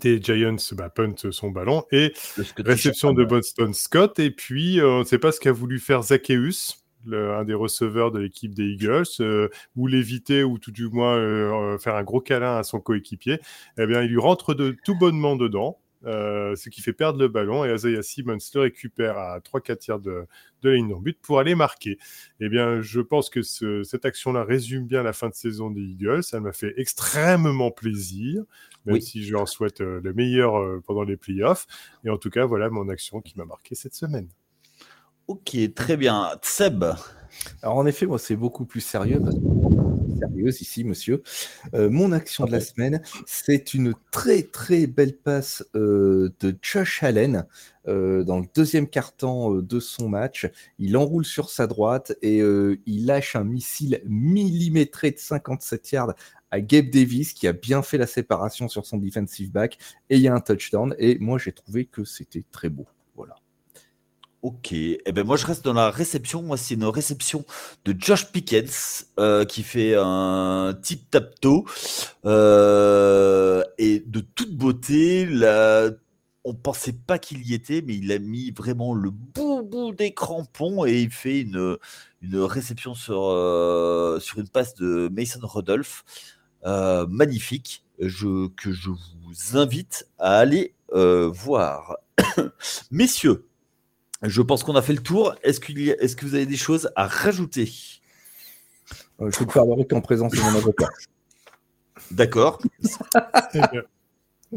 [0.00, 2.12] des Giants bah, punt son ballon et
[2.58, 4.20] réception de Boston Scott.
[4.20, 8.18] Et puis, on ne sait pas ce qu'a voulu faire Zacchaeus un des receveurs de
[8.18, 12.20] l'équipe des Eagles, euh, ou l'éviter, ou tout du moins euh, euh, faire un gros
[12.20, 13.40] câlin à son coéquipier,
[13.78, 15.78] eh bien, il lui rentre de tout bonnement dedans.
[16.04, 20.26] ce qui fait perdre le ballon et Isaiah Simmons le récupère à 3-4 tiers de,
[20.62, 21.98] de la ligne d'en but pour aller marquer.
[22.40, 26.22] Eh bien, je pense que cette action-là résume bien la fin de saison des Eagles.
[26.22, 28.44] Ça m'a fait extrêmement plaisir,
[28.86, 31.66] même si je leur souhaite le meilleur pendant les playoffs.
[32.04, 34.28] Et en tout cas, voilà mon action qui m'a marqué cette semaine.
[35.28, 36.30] Ok, très bien.
[36.40, 36.84] Seb
[37.62, 39.20] Alors en effet, moi c'est beaucoup plus sérieux
[40.18, 41.22] sérieuse ici, monsieur.
[41.74, 47.02] Euh, mon action de la semaine, c'est une très très belle passe euh, de Josh
[47.02, 47.46] Allen
[47.88, 50.48] euh, dans le deuxième quart-temps de son match.
[50.78, 56.14] Il enroule sur sa droite et il lâche un missile millimétré de 57 yards
[56.50, 59.76] à Gabe Davis qui a bien fait la séparation sur son defensive back
[60.08, 62.86] et il y a un touchdown et moi j'ai trouvé que c'était très beau.
[64.42, 66.42] Ok, eh ben moi je reste dans la réception.
[66.42, 67.44] Moi c'est une réception
[67.84, 71.64] de Josh Pickens euh, qui fait un tip tap toe
[72.24, 75.26] euh, et de toute beauté.
[75.26, 75.90] Là,
[76.44, 80.14] on pensait pas qu'il y était, mais il a mis vraiment le bout bout des
[80.14, 81.76] crampons et il fait une,
[82.22, 86.04] une réception sur, euh, sur une passe de Mason Rudolph.
[86.64, 91.96] Euh, magnifique que je vous invite à aller voir.
[92.92, 93.47] Messieurs,
[94.22, 95.34] je pense qu'on a fait le tour.
[95.42, 97.70] Est-ce, que vous avez des choses à rajouter?
[99.20, 100.88] Je vais te faire en présence de mon avocat.
[102.10, 102.60] D'accord.
[103.54, 103.60] Eh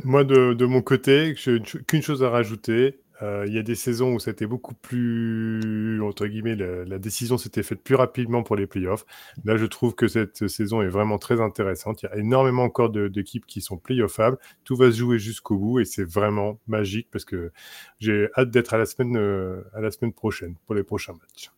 [0.03, 3.01] moi, de, de, mon côté, qu'une chose à rajouter.
[3.21, 7.63] Euh, il y a des saisons où c'était beaucoup plus, entre guillemets, la, décision s'était
[7.63, 9.05] faite plus rapidement pour les playoffs.
[9.43, 12.03] Là, je trouve que cette saison est vraiment très intéressante.
[12.03, 14.37] Il y a énormément encore d'équipes qui sont playoffables.
[14.63, 17.51] Tout va se jouer jusqu'au bout et c'est vraiment magique parce que
[17.99, 21.51] j'ai hâte d'être à la semaine, euh, à la semaine prochaine pour les prochains matchs.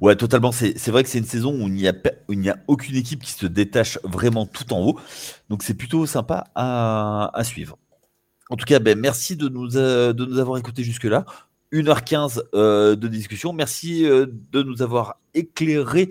[0.00, 0.52] Ouais, totalement.
[0.52, 3.46] C'est vrai que c'est une saison où il n'y a, a, aucune équipe qui se
[3.46, 5.00] détache vraiment tout en haut.
[5.48, 7.78] Donc c'est plutôt sympa à, à suivre.
[8.50, 11.24] En tout cas, ben, merci de nous, euh, de nous avoir écoutés jusque-là.
[11.72, 13.52] 1h15 euh, de discussion.
[13.52, 16.10] Merci euh, de nous avoir éclairé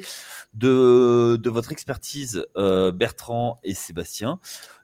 [0.53, 4.39] de, votre expertise, Bertrand et Sébastien.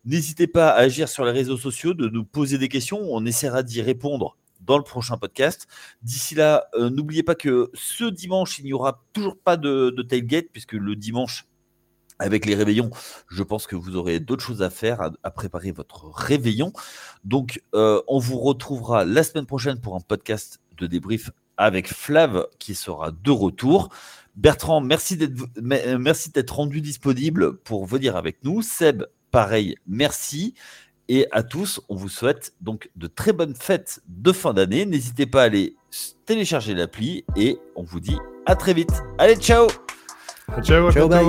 [0.06, 3.00] N'hésitez pas à agir sur les réseaux sociaux, de nous poser des questions.
[3.02, 5.68] On essaiera d'y répondre dans le prochain podcast.
[6.02, 10.74] D'ici là, n'oubliez pas que ce dimanche, il n'y aura toujours pas de tailgate, puisque
[10.74, 11.46] le dimanche,
[12.20, 12.90] avec les réveillons,
[13.30, 16.74] je pense que vous aurez d'autres choses à faire, à, préparer votre réveillon.
[17.24, 22.48] Donc, euh, on vous retrouvera la semaine prochaine pour un podcast de débrief avec Flav
[22.60, 23.90] qui sera de retour.
[24.36, 28.62] Bertrand, merci d'être, merci d'être rendu disponible pour venir avec nous.
[28.62, 30.54] Seb, pareil, merci.
[31.10, 34.86] Et à tous, on vous souhaite donc de très bonnes fêtes de fin d'année.
[34.86, 35.76] N'hésitez pas à aller
[36.26, 39.02] télécharger l'appli et on vous dit à très vite.
[39.18, 39.68] Allez, ciao
[40.62, 41.28] Ciao, ciao bye.